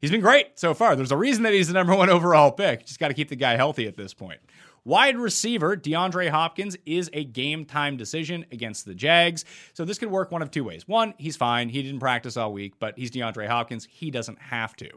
he's 0.00 0.10
been 0.10 0.20
great 0.20 0.58
so 0.58 0.74
far. 0.74 0.96
There's 0.96 1.12
a 1.12 1.16
reason 1.16 1.42
that 1.44 1.52
he's 1.52 1.68
the 1.68 1.74
number 1.74 1.94
one 1.94 2.10
overall 2.10 2.52
pick. 2.52 2.86
Just 2.86 2.98
got 2.98 3.08
to 3.08 3.14
keep 3.14 3.28
the 3.28 3.36
guy 3.36 3.56
healthy 3.56 3.86
at 3.86 3.96
this 3.96 4.14
point. 4.14 4.40
Wide 4.84 5.18
receiver 5.18 5.76
DeAndre 5.76 6.30
Hopkins 6.30 6.76
is 6.86 7.10
a 7.12 7.22
game 7.22 7.66
time 7.66 7.98
decision 7.98 8.46
against 8.50 8.86
the 8.86 8.94
Jags. 8.94 9.44
So 9.74 9.84
this 9.84 9.98
could 9.98 10.10
work 10.10 10.32
one 10.32 10.40
of 10.40 10.50
two 10.50 10.64
ways. 10.64 10.88
One, 10.88 11.12
he's 11.18 11.36
fine. 11.36 11.68
He 11.68 11.82
didn't 11.82 12.00
practice 12.00 12.38
all 12.38 12.54
week, 12.54 12.74
but 12.78 12.98
he's 12.98 13.10
DeAndre 13.10 13.48
Hopkins. 13.48 13.86
He 13.90 14.10
doesn't 14.10 14.38
have 14.38 14.74
to. 14.76 14.88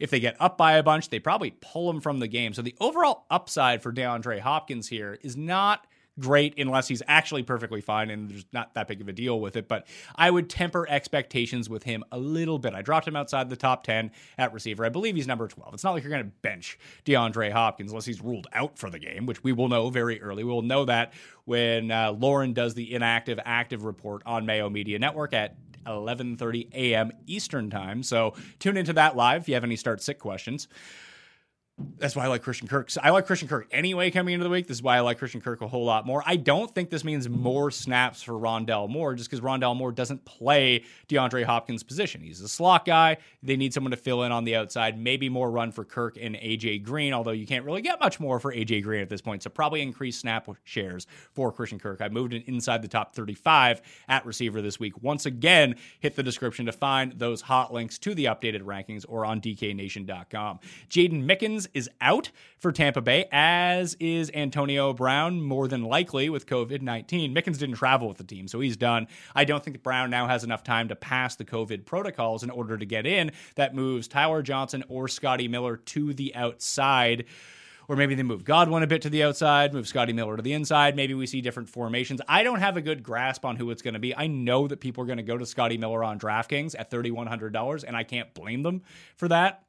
If 0.00 0.10
they 0.10 0.18
get 0.18 0.36
up 0.40 0.58
by 0.58 0.72
a 0.72 0.82
bunch, 0.82 1.10
they 1.10 1.20
probably 1.20 1.54
pull 1.60 1.88
him 1.88 2.00
from 2.00 2.18
the 2.18 2.26
game. 2.26 2.54
So 2.54 2.62
the 2.62 2.74
overall 2.80 3.24
upside 3.30 3.82
for 3.82 3.92
DeAndre 3.92 4.40
Hopkins 4.40 4.88
here 4.88 5.18
is 5.22 5.36
not 5.36 5.86
great 6.18 6.54
unless 6.58 6.88
he's 6.88 7.02
actually 7.06 7.42
perfectly 7.42 7.80
fine 7.80 8.10
and 8.10 8.30
there's 8.30 8.46
not 8.52 8.74
that 8.74 8.88
big 8.88 9.00
of 9.00 9.08
a 9.08 9.12
deal 9.12 9.40
with 9.40 9.56
it. 9.56 9.68
But 9.68 9.86
I 10.14 10.30
would 10.30 10.48
temper 10.48 10.86
expectations 10.88 11.68
with 11.68 11.82
him 11.82 12.04
a 12.10 12.18
little 12.18 12.58
bit. 12.58 12.74
I 12.74 12.82
dropped 12.82 13.06
him 13.06 13.16
outside 13.16 13.50
the 13.50 13.56
top 13.56 13.84
10 13.84 14.10
at 14.38 14.52
receiver. 14.52 14.84
I 14.84 14.88
believe 14.88 15.14
he's 15.14 15.26
number 15.26 15.46
12. 15.46 15.74
It's 15.74 15.84
not 15.84 15.92
like 15.92 16.02
you're 16.02 16.12
going 16.12 16.24
to 16.24 16.32
bench 16.42 16.78
DeAndre 17.04 17.52
Hopkins 17.52 17.90
unless 17.90 18.06
he's 18.06 18.22
ruled 18.22 18.46
out 18.52 18.78
for 18.78 18.90
the 18.90 18.98
game, 18.98 19.26
which 19.26 19.42
we 19.44 19.52
will 19.52 19.68
know 19.68 19.90
very 19.90 20.20
early. 20.22 20.44
We 20.44 20.52
will 20.52 20.62
know 20.62 20.84
that 20.86 21.12
when 21.44 21.90
uh, 21.90 22.12
Lauren 22.12 22.52
does 22.52 22.74
the 22.74 22.94
inactive 22.94 23.38
active 23.44 23.84
report 23.84 24.22
on 24.26 24.46
Mayo 24.46 24.70
Media 24.70 24.98
Network 24.98 25.32
at 25.32 25.56
11:30 25.86 26.72
a.m. 26.74 27.12
Eastern 27.26 27.70
Time. 27.70 28.02
So 28.02 28.34
tune 28.58 28.76
into 28.76 28.92
that 28.94 29.16
live 29.16 29.42
if 29.42 29.48
you 29.48 29.54
have 29.54 29.64
any 29.64 29.76
start 29.76 30.02
sick 30.02 30.18
questions. 30.18 30.68
That's 31.98 32.16
why 32.16 32.24
I 32.24 32.28
like 32.28 32.42
Christian 32.42 32.68
Kirk. 32.68 32.90
So 32.90 33.02
I 33.04 33.10
like 33.10 33.26
Christian 33.26 33.48
Kirk 33.48 33.68
anyway 33.70 34.10
coming 34.10 34.32
into 34.32 34.44
the 34.44 34.50
week. 34.50 34.66
This 34.66 34.78
is 34.78 34.82
why 34.82 34.96
I 34.96 35.00
like 35.00 35.18
Christian 35.18 35.42
Kirk 35.42 35.60
a 35.60 35.68
whole 35.68 35.84
lot 35.84 36.06
more. 36.06 36.22
I 36.24 36.36
don't 36.36 36.74
think 36.74 36.88
this 36.88 37.04
means 37.04 37.28
more 37.28 37.70
snaps 37.70 38.22
for 38.22 38.32
Rondale 38.32 38.88
Moore 38.88 39.14
just 39.14 39.28
because 39.28 39.44
Rondale 39.44 39.76
Moore 39.76 39.92
doesn't 39.92 40.24
play 40.24 40.84
DeAndre 41.08 41.44
Hopkins' 41.44 41.82
position. 41.82 42.22
He's 42.22 42.40
a 42.40 42.48
slot 42.48 42.86
guy. 42.86 43.18
They 43.42 43.56
need 43.56 43.74
someone 43.74 43.90
to 43.90 43.98
fill 43.98 44.22
in 44.22 44.32
on 44.32 44.44
the 44.44 44.56
outside. 44.56 44.98
Maybe 44.98 45.28
more 45.28 45.50
run 45.50 45.70
for 45.70 45.84
Kirk 45.84 46.16
and 46.18 46.34
AJ 46.36 46.82
Green, 46.82 47.12
although 47.12 47.32
you 47.32 47.46
can't 47.46 47.64
really 47.64 47.82
get 47.82 48.00
much 48.00 48.18
more 48.20 48.40
for 48.40 48.54
AJ 48.54 48.82
Green 48.82 49.02
at 49.02 49.10
this 49.10 49.20
point. 49.20 49.42
So 49.42 49.50
probably 49.50 49.82
increase 49.82 50.16
snap 50.18 50.48
shares 50.64 51.06
for 51.34 51.52
Christian 51.52 51.78
Kirk. 51.78 52.00
I 52.00 52.08
moved 52.08 52.32
inside 52.32 52.80
the 52.80 52.88
top 52.88 53.14
35 53.14 53.82
at 54.08 54.24
receiver 54.24 54.62
this 54.62 54.80
week. 54.80 55.02
Once 55.02 55.26
again, 55.26 55.74
hit 56.00 56.16
the 56.16 56.22
description 56.22 56.64
to 56.66 56.72
find 56.72 57.12
those 57.18 57.42
hot 57.42 57.70
links 57.70 57.98
to 57.98 58.14
the 58.14 58.26
updated 58.26 58.62
rankings 58.62 59.04
or 59.06 59.26
on 59.26 59.42
DKNation.com. 59.42 60.60
Jaydon 60.88 61.24
Mickens 61.26 61.65
is 61.74 61.88
out 62.00 62.30
for 62.58 62.72
Tampa 62.72 63.00
Bay, 63.00 63.26
as 63.30 63.96
is 64.00 64.30
Antonio 64.34 64.92
Brown, 64.92 65.42
more 65.42 65.68
than 65.68 65.82
likely 65.82 66.28
with 66.28 66.46
COVID 66.46 66.82
19. 66.82 67.34
Mickens 67.34 67.58
didn't 67.58 67.76
travel 67.76 68.08
with 68.08 68.18
the 68.18 68.24
team, 68.24 68.48
so 68.48 68.60
he's 68.60 68.76
done. 68.76 69.06
I 69.34 69.44
don't 69.44 69.62
think 69.62 69.82
Brown 69.82 70.10
now 70.10 70.26
has 70.26 70.44
enough 70.44 70.64
time 70.64 70.88
to 70.88 70.96
pass 70.96 71.36
the 71.36 71.44
COVID 71.44 71.84
protocols 71.84 72.42
in 72.42 72.50
order 72.50 72.76
to 72.78 72.86
get 72.86 73.06
in. 73.06 73.32
That 73.54 73.74
moves 73.74 74.08
Tyler 74.08 74.42
Johnson 74.42 74.84
or 74.88 75.08
Scotty 75.08 75.48
Miller 75.48 75.76
to 75.76 76.14
the 76.14 76.34
outside 76.34 77.26
or 77.88 77.96
maybe 77.96 78.14
they 78.14 78.22
move 78.22 78.44
Godwin 78.44 78.82
a 78.82 78.86
bit 78.86 79.02
to 79.02 79.10
the 79.10 79.22
outside, 79.22 79.72
move 79.72 79.86
Scotty 79.86 80.12
Miller 80.12 80.36
to 80.36 80.42
the 80.42 80.52
inside. 80.52 80.96
Maybe 80.96 81.14
we 81.14 81.26
see 81.26 81.40
different 81.40 81.68
formations. 81.68 82.20
I 82.28 82.42
don't 82.42 82.60
have 82.60 82.76
a 82.76 82.80
good 82.80 83.02
grasp 83.02 83.44
on 83.44 83.56
who 83.56 83.70
it's 83.70 83.82
going 83.82 83.94
to 83.94 84.00
be. 84.00 84.16
I 84.16 84.26
know 84.26 84.66
that 84.68 84.80
people 84.80 85.02
are 85.04 85.06
going 85.06 85.18
to 85.18 85.22
go 85.22 85.38
to 85.38 85.46
Scotty 85.46 85.78
Miller 85.78 86.02
on 86.02 86.18
DraftKings 86.18 86.74
at 86.78 86.90
$3,100, 86.90 87.84
and 87.84 87.96
I 87.96 88.04
can't 88.04 88.32
blame 88.34 88.62
them 88.62 88.82
for 89.16 89.28
that. 89.28 89.65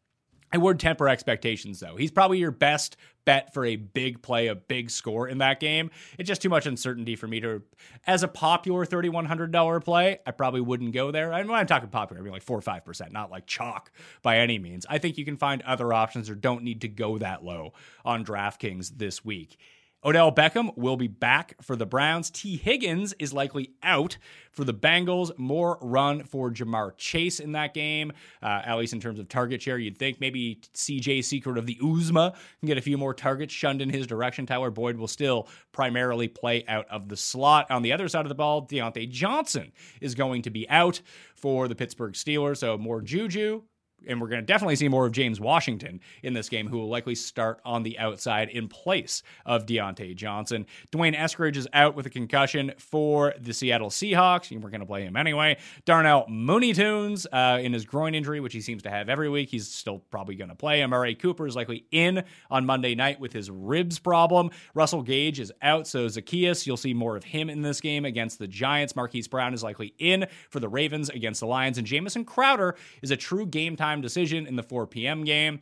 I 0.51 0.57
would 0.57 0.79
temper 0.79 1.09
expectations 1.09 1.79
though. 1.79 1.95
He's 1.95 2.11
probably 2.11 2.39
your 2.39 2.51
best 2.51 2.95
bet 3.25 3.53
for 3.53 3.65
a 3.65 3.75
big 3.75 4.21
play, 4.21 4.47
a 4.47 4.55
big 4.55 4.89
score 4.89 5.27
in 5.27 5.39
that 5.39 5.59
game. 5.59 5.91
It's 6.17 6.29
just 6.29 6.41
too 6.41 6.47
much 6.47 6.65
uncertainty 6.65 7.17
for 7.17 7.27
me 7.27 7.41
to, 7.41 7.61
as 8.05 8.23
a 8.23 8.27
popular 8.27 8.85
$3,100 8.85 9.83
play, 9.83 10.19
I 10.25 10.31
probably 10.31 10.61
wouldn't 10.61 10.93
go 10.93 11.11
there. 11.11 11.33
And 11.33 11.49
when 11.49 11.59
I'm 11.59 11.67
talking 11.67 11.89
popular, 11.89 12.21
I 12.21 12.23
mean 12.23 12.31
like 12.31 12.43
4 12.43 12.57
or 12.57 12.61
5%, 12.61 13.11
not 13.11 13.29
like 13.29 13.45
chalk 13.45 13.91
by 14.21 14.37
any 14.37 14.57
means. 14.57 14.85
I 14.89 14.97
think 14.97 15.17
you 15.17 15.25
can 15.25 15.35
find 15.35 15.61
other 15.63 15.91
options 15.91 16.29
or 16.29 16.35
don't 16.35 16.63
need 16.63 16.81
to 16.81 16.87
go 16.87 17.17
that 17.17 17.43
low 17.43 17.73
on 18.05 18.23
DraftKings 18.23 18.97
this 18.97 19.25
week. 19.25 19.57
Odell 20.05 20.31
Beckham 20.31 20.77
will 20.77 20.95
be 20.95 21.07
back 21.07 21.55
for 21.61 21.75
the 21.75 21.85
Browns. 21.85 22.29
Tee 22.29 22.55
Higgins 22.55 23.13
is 23.19 23.33
likely 23.33 23.71
out 23.81 24.17
for 24.51 24.63
the 24.63 24.73
Bengals. 24.73 25.37
More 25.39 25.79
run 25.81 26.23
for 26.23 26.51
Ja'Marr 26.51 26.95
Chase 26.97 27.39
in 27.39 27.53
that 27.53 27.73
game, 27.73 28.11
uh, 28.43 28.61
at 28.63 28.77
least 28.77 28.93
in 28.93 28.99
terms 28.99 29.19
of 29.19 29.27
target 29.27 29.61
share. 29.61 29.79
You'd 29.79 29.97
think 29.97 30.19
maybe 30.19 30.61
CJ 30.73 31.23
Secret 31.23 31.57
of 31.57 31.65
the 31.65 31.79
Uzma 31.81 32.33
can 32.59 32.67
get 32.67 32.77
a 32.77 32.81
few 32.81 32.97
more 32.97 33.13
targets 33.13 33.53
shunned 33.53 33.81
in 33.81 33.89
his 33.89 34.05
direction. 34.05 34.45
Tyler 34.45 34.69
Boyd 34.69 34.97
will 34.97 35.07
still 35.07 35.47
primarily 35.71 36.27
play 36.27 36.63
out 36.67 36.87
of 36.89 37.09
the 37.09 37.17
slot. 37.17 37.69
On 37.71 37.81
the 37.81 37.91
other 37.91 38.07
side 38.07 38.25
of 38.25 38.29
the 38.29 38.35
ball, 38.35 38.67
Diontae 38.67 39.09
Johnson 39.09 39.71
is 39.99 40.13
going 40.13 40.43
to 40.43 40.51
be 40.51 40.69
out 40.69 41.01
for 41.35 41.67
the 41.67 41.75
Pittsburgh 41.75 42.13
Steelers. 42.13 42.57
So 42.57 42.77
more 42.77 43.01
Juju, 43.01 43.63
and 44.07 44.21
we're 44.21 44.27
going 44.27 44.41
to 44.41 44.45
definitely 44.45 44.75
see 44.75 44.87
more 44.87 45.05
of 45.05 45.11
James 45.11 45.39
Washington 45.39 45.99
in 46.23 46.33
this 46.33 46.49
game, 46.49 46.67
who 46.67 46.77
will 46.77 46.89
likely 46.89 47.15
start 47.15 47.59
on 47.65 47.83
the 47.83 47.97
outside 47.97 48.49
in 48.49 48.67
place 48.67 49.23
of 49.45 49.65
Diontae 49.65 50.15
Johnson. 50.15 50.65
D'Wayne 50.91 51.15
Eskridge 51.15 51.55
is 51.55 51.67
out 51.73 51.95
with 51.95 52.05
a 52.05 52.09
concussion 52.09 52.73
for 52.77 53.33
the 53.39 53.53
Seattle 53.53 53.89
Seahawks. 53.89 54.51
We're 54.51 54.69
going 54.69 54.81
to 54.81 54.85
play 54.85 55.03
him 55.03 55.15
anyway. 55.15 55.57
Darnell 55.85 56.25
Mooney 56.29 56.73
Tunes 56.73 57.25
uh, 57.31 57.59
in 57.61 57.73
his 57.73 57.85
groin 57.85 58.13
injury, 58.13 58.39
which 58.39 58.53
he 58.53 58.61
seems 58.61 58.83
to 58.83 58.89
have 58.89 59.09
every 59.09 59.29
week. 59.29 59.49
He's 59.49 59.67
still 59.67 59.99
probably 60.11 60.35
going 60.35 60.49
to 60.49 60.55
play. 60.55 60.83
Amari 60.83 61.15
Cooper 61.15 61.47
is 61.47 61.55
likely 61.55 61.85
in 61.91 62.23
on 62.51 62.65
Monday 62.65 62.95
night 62.95 63.19
with 63.19 63.33
his 63.33 63.49
ribs 63.49 63.99
problem. 63.99 64.51
Russell 64.73 65.01
Gage 65.01 65.39
is 65.39 65.51
out, 65.61 65.87
so 65.87 66.05
Zaccheaus, 66.07 66.65
you'll 66.65 66.77
see 66.77 66.93
more 66.93 67.15
of 67.15 67.23
him 67.23 67.49
in 67.49 67.61
this 67.61 67.81
game 67.81 68.05
against 68.05 68.39
the 68.39 68.47
Giants. 68.47 68.95
Marquise 68.95 69.27
Brown 69.27 69.53
is 69.53 69.63
likely 69.63 69.93
in 69.97 70.27
for 70.49 70.59
the 70.59 70.69
Ravens 70.69 71.09
against 71.09 71.39
the 71.39 71.47
Lions, 71.47 71.77
and 71.77 71.87
Jamison 71.87 72.25
Crowder 72.25 72.75
is 73.01 73.11
a 73.11 73.17
true 73.17 73.45
game 73.45 73.75
time 73.75 73.86
decision 73.95 74.47
in 74.47 74.55
the 74.55 74.63
4 74.63 74.87
p.m. 74.87 75.23
game. 75.23 75.61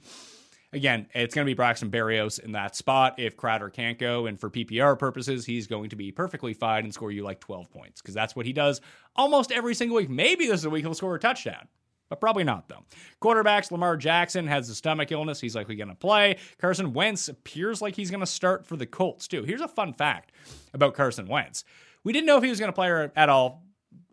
Again, 0.74 1.08
it's 1.14 1.34
going 1.34 1.46
to 1.46 1.50
be 1.50 1.54
Braxton 1.54 1.90
Berrios 1.90 2.38
in 2.38 2.52
that 2.52 2.76
spot 2.76 3.16
if 3.18 3.38
Crowder 3.38 3.70
can't 3.70 3.98
go. 3.98 4.26
And 4.26 4.38
for 4.38 4.50
PPR 4.50 5.00
purposes, 5.00 5.46
he's 5.46 5.68
going 5.68 5.90
to 5.92 5.96
be 5.96 6.12
perfectly 6.12 6.54
fine 6.54 6.84
and 6.84 6.94
score 6.94 7.12
you 7.12 7.24
like 7.24 7.40
12 7.40 7.70
points 7.72 8.02
because 8.02 8.14
that's 8.14 8.36
what 8.36 8.46
he 8.46 8.52
does 8.52 8.82
almost 9.16 9.52
every 9.52 9.74
single 9.74 9.98
week. 9.98 10.10
Maybe 10.10 10.48
this 10.48 10.62
is 10.62 10.66
a 10.66 10.70
week 10.70 10.84
he'll 10.84 10.94
score 10.94 11.16
a 11.16 11.20
touchdown 11.20 11.68
but 12.10 12.20
probably 12.20 12.44
not, 12.44 12.70
though. 12.70 12.84
Quarterbacks, 13.22 13.72
Lamar 13.72 13.98
Jackson 13.98 14.48
has 14.48 14.70
a 14.70 14.76
stomach 14.76 15.12
illness. 15.12 15.42
He's 15.42 15.56
likely 15.56 15.76
going 15.76 15.90
to 15.90 15.96
play. 15.96 16.38
Carson 16.60 16.94
Wentz 16.94 17.28
appears 17.28 17.82
like 17.82 17.96
he's 17.96 18.12
going 18.12 18.20
to 18.20 18.28
start 18.28 18.66
for 18.66 18.78
the 18.78 18.86
Colts, 18.86 19.28
too. 19.28 19.44
Here's 19.44 19.62
a 19.62 19.68
fun 19.68 19.94
fact 19.94 20.32
about 20.74 20.94
Carson 20.94 21.28
Wentz. 21.28 21.64
We 22.04 22.14
didn't 22.14 22.28
know 22.28 22.38
if 22.38 22.44
he 22.44 22.50
was 22.50 22.60
going 22.60 22.72
to 22.72 22.76
play 22.76 23.10
at 23.16 23.30
all 23.30 23.65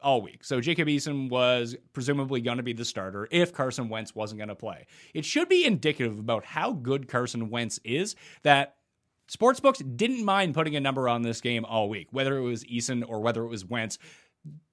all 0.02 0.22
week. 0.22 0.44
So 0.44 0.60
Jacob 0.60 0.88
Eason 0.88 1.28
was 1.28 1.76
presumably 1.92 2.40
going 2.40 2.58
to 2.58 2.62
be 2.62 2.72
the 2.72 2.84
starter 2.84 3.28
if 3.30 3.52
Carson 3.52 3.88
Wentz 3.88 4.14
wasn't 4.14 4.38
going 4.38 4.48
to 4.48 4.54
play. 4.54 4.86
It 5.14 5.24
should 5.24 5.48
be 5.48 5.64
indicative 5.64 6.18
about 6.18 6.44
how 6.44 6.72
good 6.72 7.08
Carson 7.08 7.50
Wentz 7.50 7.78
is 7.84 8.16
that 8.42 8.76
sportsbooks 9.30 9.96
didn't 9.96 10.24
mind 10.24 10.54
putting 10.54 10.76
a 10.76 10.80
number 10.80 11.08
on 11.08 11.22
this 11.22 11.40
game 11.40 11.64
all 11.64 11.88
week, 11.88 12.08
whether 12.10 12.36
it 12.36 12.42
was 12.42 12.64
Eason 12.64 13.04
or 13.06 13.20
whether 13.20 13.42
it 13.42 13.48
was 13.48 13.64
Wentz 13.64 13.98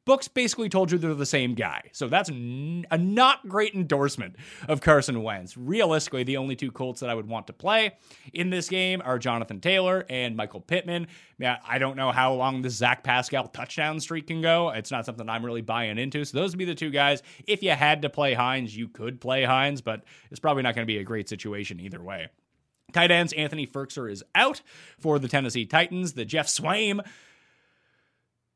books 0.10 0.28
basically 0.28 0.69
told 0.69 0.91
you 0.91 0.98
they're 0.98 1.13
the 1.13 1.24
same 1.24 1.54
guy. 1.54 1.84
So 1.91 2.08
that's 2.08 2.32
n- 2.32 2.84
a 2.89 2.98
not 2.98 3.48
great 3.48 3.76
endorsement 3.76 4.38
of 4.67 4.82
Carson 4.82 5.22
Wentz. 5.22 5.56
Realistically, 5.56 6.24
the 6.24 6.38
only 6.38 6.56
two 6.56 6.72
Colts 6.72 7.02
that 7.02 7.12
I 7.12 7.13
would 7.13 7.28
want 7.28 7.45
to 7.45 7.54
play 7.54 7.91
in 8.34 8.50
this 8.50 8.69
game 8.69 9.04
are 9.06 9.19
Jonathan 9.19 9.60
Taylor 9.60 10.08
and 10.10 10.36
Michael 10.36 10.62
Pittman. 10.62 11.06
Yeah, 11.38 11.58
I 11.63 11.78
don't 11.78 11.95
know 11.95 12.12
how 12.12 12.34
long 12.34 12.63
the 12.63 12.72
Zach 12.72 13.04
Pascal 13.04 13.50
touchdown 13.50 14.00
streak 14.00 14.26
can 14.26 14.41
go. 14.41 14.69
It's 14.69 14.89
not 14.89 15.06
something 15.06 15.30
I'm 15.30 15.45
really 15.45 15.62
buying 15.62 16.00
into. 16.00 16.26
So 16.26 16.39
those 16.39 16.54
would 16.54 16.58
be 16.60 16.65
the 16.65 16.74
two 16.74 16.89
guys. 16.89 17.22
If 17.45 17.62
you 17.62 17.69
had 17.69 18.02
to 18.02 18.10
play 18.10 18.34
Hines, 18.34 18.76
you 18.76 18.88
could 18.88 19.22
play 19.22 19.43
Hines, 19.43 19.80
but 19.80 20.06
it's 20.32 20.39
probably 20.39 20.63
not 20.63 20.74
going 20.74 20.88
to 20.88 20.91
be 20.91 20.98
a 20.98 21.04
great 21.04 21.30
situation 21.30 21.80
either 21.80 22.02
way. 22.02 22.30
Tight 22.93 23.12
ends, 23.12 23.32
Anthony 23.34 23.67
Firkser 23.67 24.12
is 24.12 24.24
out 24.34 24.63
for 24.98 25.19
the 25.19 25.28
Tennessee 25.28 25.67
Titans. 25.67 26.13
The 26.13 26.26
Geoff 26.26 26.48
Swaim 26.48 27.02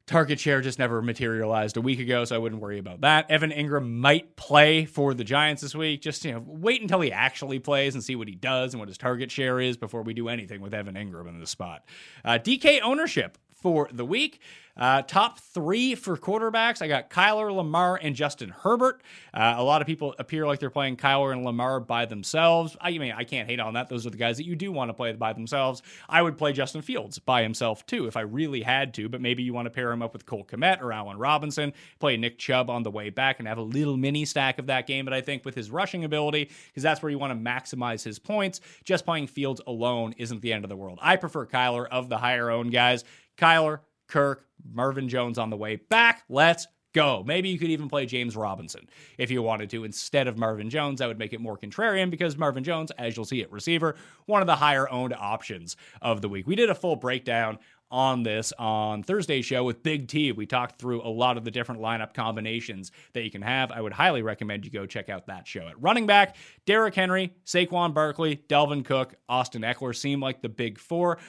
Target 0.06 0.38
share 0.38 0.60
just 0.60 0.80
never 0.80 1.02
materialized 1.02 1.78
a 1.78 1.82
week 1.82 2.00
ago, 2.00 2.26
so 2.26 2.36
I 2.36 2.38
wouldn't 2.38 2.62
worry 2.62 2.78
about 2.78 3.02
that. 3.02 3.32
Evan 3.32 3.52
Engram 3.52 3.90
might 3.90 4.36
play 4.36 4.84
for 4.84 5.14
the 5.14 5.24
Giants 5.24 5.62
this 5.62 5.74
week. 5.74 6.02
Just 6.02 6.26
you 6.26 6.34
know, 6.34 6.44
wait 6.46 6.82
until 6.82 7.00
he 7.00 7.12
actually 7.12 7.60
plays 7.60 7.96
and 7.96 8.04
see 8.04 8.18
what 8.18 8.28
he 8.28 8.36
does 8.36 8.74
and 8.74 8.82
what 8.82 8.90
his 8.90 8.98
target 8.98 9.32
share 9.32 9.62
is 9.62 9.78
before 9.78 10.02
we 10.02 10.14
do 10.14 10.28
anything 10.28 10.60
with 10.60 10.74
Evan 10.74 10.96
Engram 10.96 11.30
in 11.30 11.40
the 11.40 11.48
spot. 11.48 11.86
Uh, 12.26 12.38
DK 12.38 12.82
ownership 12.82 13.38
for 13.54 13.88
the 13.94 14.04
week. 14.06 14.42
Uh, 14.76 15.04
top 15.04 15.40
three 15.40 15.94
for 15.94 16.18
quarterbacks, 16.18 16.82
I 16.82 16.88
got 16.88 17.10
Kyler, 17.10 17.54
Lamar, 17.56 18.00
and 18.02 18.16
Justin 18.16 18.50
Herbert. 18.50 19.04
Uh, 19.34 19.54
a 19.58 19.64
lot 19.64 19.82
of 19.82 19.88
people 19.88 20.16
appear 20.18 20.48
like 20.48 20.60
they're 20.60 20.72
playing 20.72 20.98
Kyler 20.98 21.32
and 21.32 21.46
Lamar 21.46 21.80
by 21.80 22.06
themselves. 22.06 22.76
I 22.82 22.98
mean, 22.98 23.14
I 23.16 23.24
can't 23.24 23.48
hate 23.48 23.60
on 23.60 23.76
that. 23.76 23.88
Those 23.88 24.08
are 24.08 24.10
the 24.10 24.18
guys 24.18 24.38
that 24.38 24.46
you 24.46 24.56
do 24.56 24.72
want 24.72 24.90
to 24.90 24.94
play 24.94 25.12
by 25.14 25.34
themselves. 25.34 25.84
I 26.10 26.22
would 26.22 26.38
play 26.38 26.54
Justin 26.54 26.82
Fields 26.82 27.20
by 27.20 27.44
himself 27.44 27.86
too 27.86 28.08
if 28.08 28.18
I 28.18 28.22
really 28.22 28.64
had 28.64 28.96
to, 28.96 29.10
but 29.10 29.22
maybe 29.22 29.44
you 29.44 29.54
want 29.54 29.68
to 29.68 29.70
pair 29.70 29.92
him 29.92 30.02
up 30.02 30.14
with 30.14 30.26
Cole 30.26 30.44
Kmet 30.44 30.82
or 30.82 30.92
Allen 30.92 31.18
Robinson, 31.18 31.74
play 32.00 32.18
Nick 32.18 32.40
Chubb 32.40 32.70
on 32.70 32.82
the 32.82 32.92
way 32.92 33.12
back, 33.12 33.38
and 33.38 33.48
have 33.48 33.60
a 33.60 33.64
little 33.64 33.96
mini 33.96 34.26
stack 34.26 34.58
of 34.58 34.68
that 34.68 34.88
game. 34.88 35.06
But 35.06 35.14
I 35.14 35.22
think 35.22 35.46
with 35.46 35.54
his 35.54 35.70
rushing 35.70 36.04
ability, 36.04 36.50
because 36.68 36.84
that's 36.84 37.04
where 37.04 37.12
you 37.12 37.20
want 37.20 37.32
to 37.32 37.52
maximize 37.52 38.04
his 38.04 38.18
points, 38.18 38.60
just 38.84 39.06
playing 39.06 39.28
Fields 39.28 39.62
alone 39.68 40.16
isn't 40.18 40.42
the 40.42 40.52
end 40.52 40.66
of 40.66 40.70
the 40.70 40.76
world. 40.76 40.98
I 41.02 41.18
prefer 41.18 41.46
Kyler 41.46 41.88
of 41.88 42.10
the 42.10 42.18
higher 42.18 42.50
owned 42.50 42.72
guys. 42.72 43.04
Kyler, 43.38 43.80
Kirk, 44.08 44.48
Marvin 44.72 45.10
Jones 45.10 45.38
on 45.38 45.50
the 45.50 45.58
way 45.58 45.76
back. 45.76 46.24
Let's 46.30 46.68
go. 46.94 47.24
Maybe 47.26 47.50
you 47.50 47.60
could 47.60 47.70
even 47.70 47.90
play 47.90 48.06
James 48.06 48.36
Robinson 48.36 48.88
if 49.18 49.32
you 49.32 49.42
wanted 49.42 49.70
to 49.72 49.84
instead 49.84 50.28
of 50.28 50.38
Marvin 50.38 50.70
Jones. 50.70 51.00
That 51.00 51.08
would 51.08 51.20
make 51.20 51.34
it 51.34 51.42
more 51.42 51.58
contrarian 51.58 52.10
because 52.10 52.38
Marvin 52.38 52.64
Jones, 52.64 52.92
as 52.92 53.16
you'll 53.16 53.26
see 53.26 53.42
at 53.42 53.52
receiver, 53.52 53.96
one 54.26 54.42
of 54.42 54.48
the 54.48 54.56
higher 54.56 54.90
owned 54.90 55.14
options 55.14 55.76
of 56.02 56.22
the 56.22 56.30
week. 56.30 56.48
We 56.48 56.56
did 56.56 56.70
a 56.70 56.76
full 56.76 56.96
breakdown 56.96 57.58
on 57.92 58.24
this 58.24 58.52
on 58.58 59.04
Thursday's 59.04 59.46
show 59.46 59.64
with 59.64 59.84
Big 59.84 60.08
T. 60.08 60.32
We 60.32 60.48
talked 60.48 60.80
through 60.80 61.04
a 61.04 61.10
lot 61.10 61.38
of 61.38 61.46
the 61.46 61.52
different 61.52 61.80
lineup 61.80 62.16
combinations 62.16 62.92
that 63.14 63.24
you 63.24 63.30
can 63.30 63.44
have. 63.44 63.72
I 63.72 63.82
would 63.82 63.94
highly 63.94 64.24
recommend 64.24 64.66
you 64.66 64.72
go 64.72 64.88
check 64.88 65.10
out 65.10 65.28
that 65.28 65.48
show. 65.48 65.68
At 65.68 65.80
running 65.82 66.08
back, 66.08 66.36
Derrick 66.66 66.96
Henry, 66.96 67.36
Saquon 67.46 67.94
Barkley, 67.94 68.38
Dalvin 68.50 68.84
Cook, 68.84 69.14
Austin 69.30 69.62
Ekeler 69.62 69.96
seem 69.96 70.20
like 70.20 70.42
the 70.42 70.50
big 70.50 70.80
four. 70.80 71.20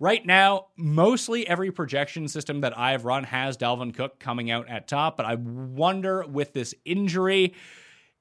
Right 0.00 0.26
now, 0.26 0.66
mostly 0.76 1.46
every 1.46 1.70
projection 1.70 2.26
system 2.28 2.62
that 2.62 2.76
I've 2.76 3.04
run 3.04 3.24
has 3.24 3.56
Dalvin 3.56 3.94
Cook 3.94 4.18
coming 4.18 4.50
out 4.50 4.68
at 4.68 4.88
top, 4.88 5.16
but 5.16 5.24
I 5.24 5.36
wonder 5.36 6.24
with 6.26 6.52
this 6.52 6.74
injury 6.84 7.54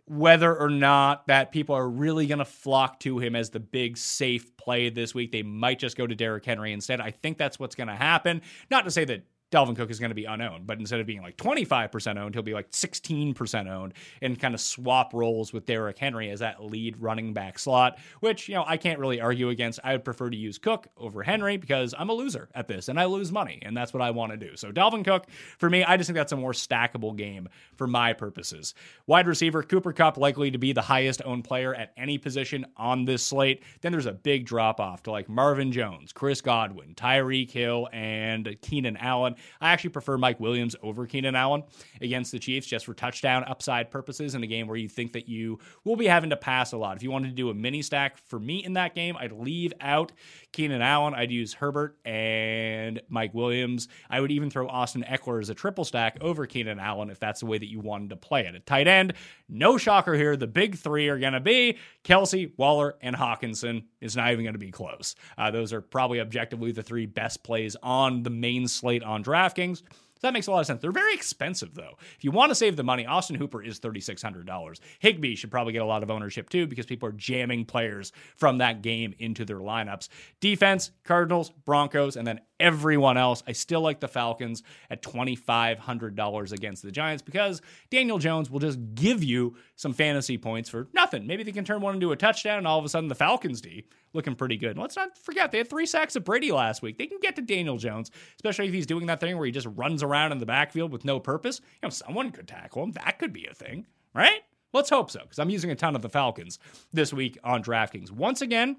whether 0.06 0.56
or 0.56 0.70
not 0.70 1.28
that 1.28 1.52
people 1.52 1.76
are 1.76 1.90
really 1.90 2.28
going 2.28 2.40
to 2.40 2.46
flock 2.46 3.00
to 3.00 3.20
him 3.20 3.36
as 3.36 3.50
the 3.50 3.60
big 3.60 3.98
safe 3.98 4.56
play 4.58 4.90
this 4.90 5.16
week. 5.16 5.32
They 5.32 5.44
might 5.44 5.80
just 5.80 5.96
go 5.96 6.06
to 6.06 6.14
Derrick 6.14 6.46
Henry 6.46 6.74
instead. 6.74 7.00
I 7.00 7.12
think 7.12 7.38
that's 7.38 7.58
what's 7.58 7.76
going 7.76 7.88
to 7.88 7.96
happen. 7.96 8.42
Not 8.70 8.84
to 8.84 8.92
say 8.92 9.06
that 9.06 9.24
Dalvin 9.54 9.76
Cook 9.76 9.92
is 9.92 10.00
going 10.00 10.10
to 10.10 10.16
be 10.16 10.26
unowned, 10.26 10.66
but 10.66 10.80
instead 10.80 11.00
of 11.00 11.06
being 11.06 11.22
like 11.22 11.38
25% 11.38 12.18
owned, 12.18 12.34
he'll 12.34 12.42
be 12.42 12.56
like 12.56 12.72
16% 12.72 13.70
owned 13.70 13.94
and 14.22 14.40
kind 14.40 14.56
of 14.56 14.60
swap 14.60 15.14
roles 15.14 15.54
with 15.54 15.68
Derrick 15.68 16.00
Henry 16.00 16.32
as 16.32 16.40
that 16.40 16.64
lead 16.64 16.98
running 16.98 17.34
back 17.34 17.60
slot, 17.60 18.00
which, 18.20 18.50
you 18.50 18.56
know, 18.56 18.64
I 18.66 18.78
can't 18.78 19.00
really 19.00 19.22
argue 19.22 19.50
against. 19.50 19.80
I 19.84 19.92
would 19.92 20.04
prefer 20.04 20.32
to 20.32 20.36
use 20.36 20.58
Cook 20.58 20.88
over 20.98 21.22
Henry 21.22 21.58
because 21.58 21.94
I'm 21.98 22.10
a 22.10 22.14
loser 22.14 22.50
at 22.56 22.68
this 22.68 22.90
and 22.90 23.00
I 23.00 23.06
lose 23.06 23.32
money, 23.32 23.60
and 23.62 23.78
that's 23.78 23.94
what 23.94 24.02
I 24.02 24.10
want 24.10 24.32
to 24.32 24.38
do. 24.38 24.58
So, 24.58 24.72
Dalvin 24.72 25.06
Cook, 25.06 25.28
for 25.60 25.70
me, 25.70 25.84
I 25.84 25.98
just 25.98 26.08
think 26.08 26.18
that's 26.18 26.32
a 26.32 26.38
more 26.38 26.54
stackable 26.54 27.16
game 27.16 27.48
for 27.76 27.86
my 27.86 28.14
purposes. 28.14 28.74
Wide 29.06 29.28
receiver, 29.28 29.62
Cooper 29.62 29.94
Kupp 29.94 30.18
likely 30.18 30.50
to 30.50 30.58
be 30.58 30.74
the 30.74 30.82
highest 30.82 31.22
owned 31.26 31.44
player 31.44 31.76
at 31.76 31.94
any 31.96 32.18
position 32.18 32.66
on 32.76 33.06
this 33.06 33.24
slate. 33.24 33.62
Then 33.82 33.92
there's 33.92 34.08
a 34.08 34.14
big 34.14 34.46
drop 34.48 34.80
off 34.80 35.04
to 35.04 35.12
like 35.12 35.30
Marvin 35.30 35.72
Jones, 35.72 36.12
Chris 36.12 36.42
Godwin, 36.42 36.96
Tyreek 36.96 37.52
Hill, 37.52 37.88
and 37.94 38.58
Keenan 38.62 38.98
Allen. 38.98 39.36
I 39.62 39.72
actually 39.72 39.92
prefer 39.92 40.18
Mike 40.18 40.40
Williams 40.40 40.76
over 40.82 41.06
Keenan 41.06 41.36
Allen 41.36 41.64
against 42.02 42.32
the 42.32 42.40
Chiefs 42.40 42.68
just 42.68 42.86
for 42.86 42.94
touchdown 42.94 43.44
upside 43.46 43.92
purposes 43.92 44.36
in 44.36 44.44
a 44.44 44.48
game 44.48 44.68
where 44.68 44.78
you 44.78 44.90
think 44.90 45.14
that 45.14 45.28
you 45.28 45.60
will 45.84 45.96
be 45.96 46.08
having 46.08 46.30
to 46.30 46.38
pass 46.38 46.72
a 46.72 46.78
lot. 46.78 46.98
If 46.98 47.04
you 47.04 47.12
wanted 47.12 47.30
to 47.30 47.36
do 47.36 47.50
a 47.50 47.54
mini 47.54 47.82
stack 47.82 48.18
for 48.18 48.40
me 48.40 48.64
in 48.64 48.74
that 48.74 48.96
game, 48.96 49.16
I'd 49.20 49.32
leave 49.32 49.74
out 49.82 50.12
Keenan 50.52 50.82
Allen. 50.82 51.14
I'd 51.14 51.32
use 51.32 51.54
Herbert 51.54 51.98
and 52.06 53.02
Mike 53.10 53.34
Williams. 53.34 53.88
I 54.10 54.20
would 54.22 54.32
even 54.32 54.50
throw 54.50 54.68
Austin 54.68 55.04
Ekeler 55.08 55.42
as 55.42 55.50
a 55.50 55.56
triple 55.56 55.86
stack 55.86 56.18
over 56.22 56.46
Keenan 56.46 56.80
Allen 56.80 57.10
if 57.10 57.20
that's 57.20 57.40
the 57.42 57.46
way 57.46 57.58
that 57.58 57.70
you 57.70 57.80
wanted 57.80 58.10
to 58.10 58.16
play 58.16 58.46
it. 58.46 58.56
At 58.56 58.66
tight 58.66 58.88
end, 58.88 59.14
no 59.50 59.78
shocker 59.78 60.14
here. 60.14 60.36
The 60.36 60.48
big 60.48 60.78
three 60.78 61.10
are 61.10 61.20
going 61.20 61.34
to 61.34 61.40
be 61.40 61.78
Kelce, 62.04 62.52
Waller, 62.58 62.96
and 63.02 63.16
Hockenson. 63.16 63.86
It's 64.02 64.16
not 64.16 64.32
even 64.32 64.44
going 64.44 64.54
to 64.54 64.60
be 64.60 64.72
close. 64.72 65.16
Uh, 65.38 65.52
those 65.52 65.74
are 65.74 65.82
probably 65.82 66.20
objectively 66.20 66.72
the 66.72 66.84
three 66.84 67.06
best 67.06 67.44
plays 67.44 67.76
on 67.82 68.24
the 68.24 68.30
main 68.30 68.68
slate 68.68 69.04
on 69.04 69.22
DraftKings 69.34 69.82
So 70.24 70.28
that 70.28 70.34
makes 70.34 70.48
a 70.48 70.52
lot 70.52 70.62
of 70.62 70.66
sense. 70.68 70.82
They're 70.82 70.94
very 70.94 71.14
expensive, 71.14 71.74
though. 71.74 71.98
If 72.16 72.24
you 72.24 72.32
want 72.32 72.52
to 72.52 72.56
save 72.56 72.78
the 72.78 72.84
money, 72.84 73.06
Austin 73.06 73.36
Hooper 73.36 73.62
is 73.62 73.82
$3,600. 73.82 74.80
Higbee 75.00 75.36
should 75.36 75.52
probably 75.52 75.74
get 75.74 75.82
a 75.82 75.86
lot 75.86 76.02
of 76.02 76.10
ownership, 76.10 76.50
too, 76.50 76.66
because 76.66 76.86
people 76.86 77.10
are 77.10 77.14
jamming 77.14 77.66
players 77.66 78.14
from 78.38 78.60
that 78.60 78.82
game 78.82 79.14
into 79.20 79.44
their 79.44 79.60
lineups. 79.60 80.08
Defense, 80.40 80.92
Cardinals, 81.04 81.50
Broncos, 81.66 82.16
and 82.16 82.26
then 82.26 82.40
everyone 82.58 83.18
else. 83.18 83.44
I 83.46 83.52
still 83.52 83.82
like 83.82 84.00
the 84.00 84.08
Falcons 84.08 84.64
at 84.90 85.04
$2,500 85.04 86.52
against 86.54 86.84
the 86.84 86.92
Giants 86.92 87.22
because 87.22 87.62
Daniel 87.90 88.18
Jones 88.18 88.50
will 88.50 88.60
just 88.60 88.80
give 88.96 89.26
you 89.26 89.58
some 89.76 89.92
fantasy 89.92 90.38
points 90.38 90.70
for 90.70 90.88
nothing. 90.94 91.28
Maybe 91.28 91.44
they 91.44 91.52
can 91.52 91.66
turn 91.66 91.82
one 91.82 91.96
into 91.96 92.14
a 92.14 92.16
touchdown, 92.16 92.60
and 92.60 92.68
all 92.68 92.80
of 92.80 92.86
a 92.86 92.90
sudden 92.90 93.10
the 93.10 93.16
Falcons 93.16 93.60
D 93.60 93.84
looking 94.14 94.36
pretty 94.36 94.58
good. 94.58 94.78
let's 94.78 94.96
not 94.96 95.18
forget, 95.18 95.52
they 95.52 95.58
had 95.58 95.70
three 95.70 95.86
sacks 95.86 96.16
of 96.16 96.24
Brady 96.24 96.52
last 96.52 96.82
week. 96.82 96.98
They 96.98 97.08
can 97.08 97.20
get 97.20 97.36
to 97.36 97.42
Daniel 97.42 97.78
Jones, 97.78 98.12
especially 98.36 98.68
if 98.68 98.74
he's 98.74 98.86
doing 98.86 99.08
that 99.08 99.20
thing 99.20 99.36
where 99.38 99.46
he 99.46 99.52
just 99.52 99.68
runs 99.76 100.04
around 100.04 100.32
in 100.32 100.38
the 100.38 100.46
backfield 100.46 100.92
with 100.92 101.06
no 101.06 101.20
purpose. 101.20 101.62
You 101.82 101.88
know, 101.88 101.90
someone 101.90 102.32
could 102.32 102.48
tackle 102.48 102.84
him. 102.84 102.92
That 102.94 103.20
could 103.20 103.34
be 103.34 103.46
a 103.46 103.54
thing, 103.54 103.86
right? 104.14 104.42
Let's 104.74 104.90
hope 104.90 105.12
so, 105.12 105.20
because 105.22 105.40
I'm 105.40 105.50
using 105.52 105.70
a 105.70 105.76
ton 105.76 105.96
of 105.96 106.02
the 106.02 106.10
Falcons 106.10 106.58
this 106.92 107.14
week 107.14 107.38
on 107.44 107.64
DraftKings. 107.64 108.12
Once 108.12 108.42
again, 108.42 108.78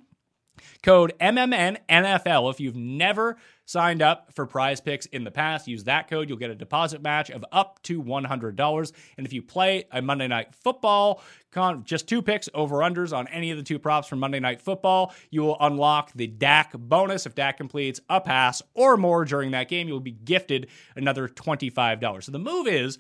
Code 0.82 1.14
MMNNFL 1.20 2.50
if 2.50 2.60
you've 2.60 2.76
never 2.76 3.36
signed 3.66 4.02
up 4.02 4.32
for 4.34 4.46
prize 4.46 4.80
picks 4.80 5.06
in 5.06 5.24
the 5.24 5.30
past. 5.30 5.66
Use 5.66 5.84
that 5.84 6.08
code. 6.08 6.28
You'll 6.28 6.38
get 6.38 6.50
a 6.50 6.54
deposit 6.54 7.02
match 7.02 7.30
of 7.30 7.44
up 7.52 7.82
to 7.84 8.02
$100. 8.02 8.92
And 9.16 9.26
if 9.26 9.32
you 9.32 9.42
play 9.42 9.84
a 9.90 10.02
Monday 10.02 10.28
Night 10.28 10.54
Football, 10.54 11.22
con- 11.50 11.84
just 11.84 12.08
two 12.08 12.20
picks 12.20 12.48
over 12.52 12.76
unders 12.78 13.16
on 13.16 13.26
any 13.28 13.50
of 13.50 13.56
the 13.56 13.62
two 13.62 13.78
props 13.78 14.08
from 14.08 14.18
Monday 14.18 14.40
Night 14.40 14.60
Football, 14.60 15.14
you 15.30 15.42
will 15.42 15.56
unlock 15.60 16.12
the 16.14 16.26
Dak 16.26 16.72
bonus. 16.72 17.26
If 17.26 17.34
Dak 17.34 17.56
completes 17.56 18.00
a 18.08 18.20
pass 18.20 18.62
or 18.74 18.96
more 18.96 19.24
during 19.24 19.52
that 19.52 19.68
game, 19.68 19.88
you'll 19.88 20.00
be 20.00 20.12
gifted 20.12 20.68
another 20.96 21.28
$25. 21.28 22.24
So 22.24 22.32
the 22.32 22.38
move 22.38 22.66
is 22.66 22.98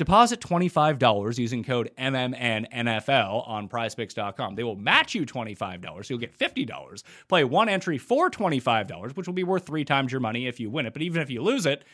Deposit 0.00 0.40
$25 0.40 1.36
using 1.36 1.62
code 1.62 1.90
MMNNFL 1.98 3.46
on 3.46 3.68
prizepicks.com. 3.68 4.54
They 4.54 4.64
will 4.64 4.74
match 4.74 5.14
you 5.14 5.26
$25, 5.26 5.84
so 5.84 6.00
you'll 6.08 6.18
get 6.18 6.38
$50. 6.38 7.02
Play 7.28 7.44
one 7.44 7.68
entry 7.68 7.98
for 7.98 8.30
$25, 8.30 9.14
which 9.14 9.26
will 9.26 9.34
be 9.34 9.44
worth 9.44 9.66
three 9.66 9.84
times 9.84 10.10
your 10.10 10.22
money 10.22 10.46
if 10.46 10.58
you 10.58 10.70
win 10.70 10.86
it. 10.86 10.94
But 10.94 11.02
even 11.02 11.20
if 11.20 11.28
you 11.28 11.42
lose 11.42 11.66
it, 11.66 11.84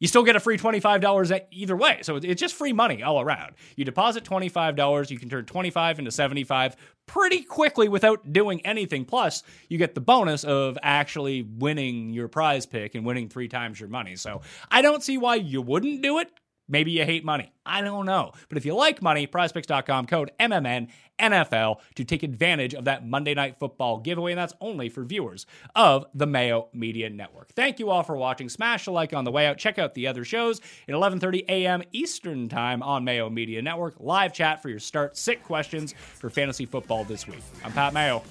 you 0.00 0.08
still 0.08 0.24
get 0.24 0.34
a 0.34 0.40
free 0.40 0.58
$25 0.58 1.42
either 1.52 1.76
way. 1.76 2.00
So 2.02 2.16
it's 2.16 2.40
just 2.40 2.56
free 2.56 2.72
money 2.72 3.04
all 3.04 3.20
around. 3.20 3.54
You 3.76 3.84
deposit 3.84 4.24
$25, 4.24 5.10
you 5.10 5.18
can 5.20 5.28
turn 5.28 5.44
25 5.44 6.00
into 6.00 6.10
75 6.10 6.74
pretty 7.06 7.42
quickly 7.42 7.88
without 7.88 8.32
doing 8.32 8.66
anything. 8.66 9.04
Plus, 9.04 9.44
you 9.68 9.78
get 9.78 9.94
the 9.94 10.00
bonus 10.00 10.42
of 10.42 10.76
actually 10.82 11.42
winning 11.42 12.12
your 12.12 12.26
prize 12.26 12.66
pick 12.66 12.96
and 12.96 13.06
winning 13.06 13.28
three 13.28 13.46
times 13.46 13.78
your 13.78 13.88
money. 13.88 14.16
So 14.16 14.40
I 14.72 14.82
don't 14.82 15.04
see 15.04 15.18
why 15.18 15.36
you 15.36 15.62
wouldn't 15.62 16.02
do 16.02 16.18
it 16.18 16.32
Maybe 16.68 16.92
you 16.92 17.04
hate 17.04 17.24
money. 17.24 17.52
I 17.66 17.80
don't 17.80 18.06
know. 18.06 18.32
But 18.48 18.58
if 18.58 18.64
you 18.64 18.74
like 18.74 19.02
money, 19.02 19.26
prizepicks.com 19.26 20.06
code 20.06 20.30
MMN 20.40 20.88
NFL 21.18 21.76
to 21.94 22.04
take 22.04 22.22
advantage 22.22 22.74
of 22.74 22.84
that 22.86 23.06
Monday 23.06 23.34
Night 23.34 23.58
Football 23.58 23.98
giveaway. 23.98 24.32
And 24.32 24.38
that's 24.38 24.54
only 24.60 24.88
for 24.88 25.04
viewers 25.04 25.46
of 25.74 26.06
the 26.14 26.26
Mayo 26.26 26.68
Media 26.72 27.10
Network. 27.10 27.52
Thank 27.52 27.78
you 27.78 27.90
all 27.90 28.02
for 28.02 28.16
watching. 28.16 28.48
Smash 28.48 28.86
a 28.86 28.90
like 28.90 29.12
on 29.12 29.24
the 29.24 29.30
way 29.30 29.46
out. 29.46 29.58
Check 29.58 29.78
out 29.78 29.94
the 29.94 30.06
other 30.06 30.24
shows 30.24 30.60
at 30.88 30.94
11:30 30.94 31.44
a.m. 31.48 31.82
Eastern 31.92 32.48
Time 32.48 32.82
on 32.82 33.04
Mayo 33.04 33.30
Media 33.30 33.62
Network. 33.62 33.94
Live 34.00 34.32
chat 34.32 34.62
for 34.62 34.68
your 34.68 34.80
start 34.80 35.16
sick 35.16 35.42
questions 35.42 35.94
for 36.18 36.30
fantasy 36.30 36.66
football 36.66 37.04
this 37.04 37.28
week. 37.28 37.42
I'm 37.64 37.72
Pat 37.72 37.92
Mayo. 37.94 38.22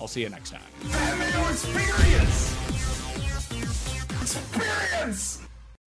I'll 0.00 0.08
see 0.08 0.22
you 0.22 0.28
next 0.28 0.50
time. 0.50 0.62
Mayo 1.18 1.48
Experience. 1.48 2.56
Experience. 4.22 5.49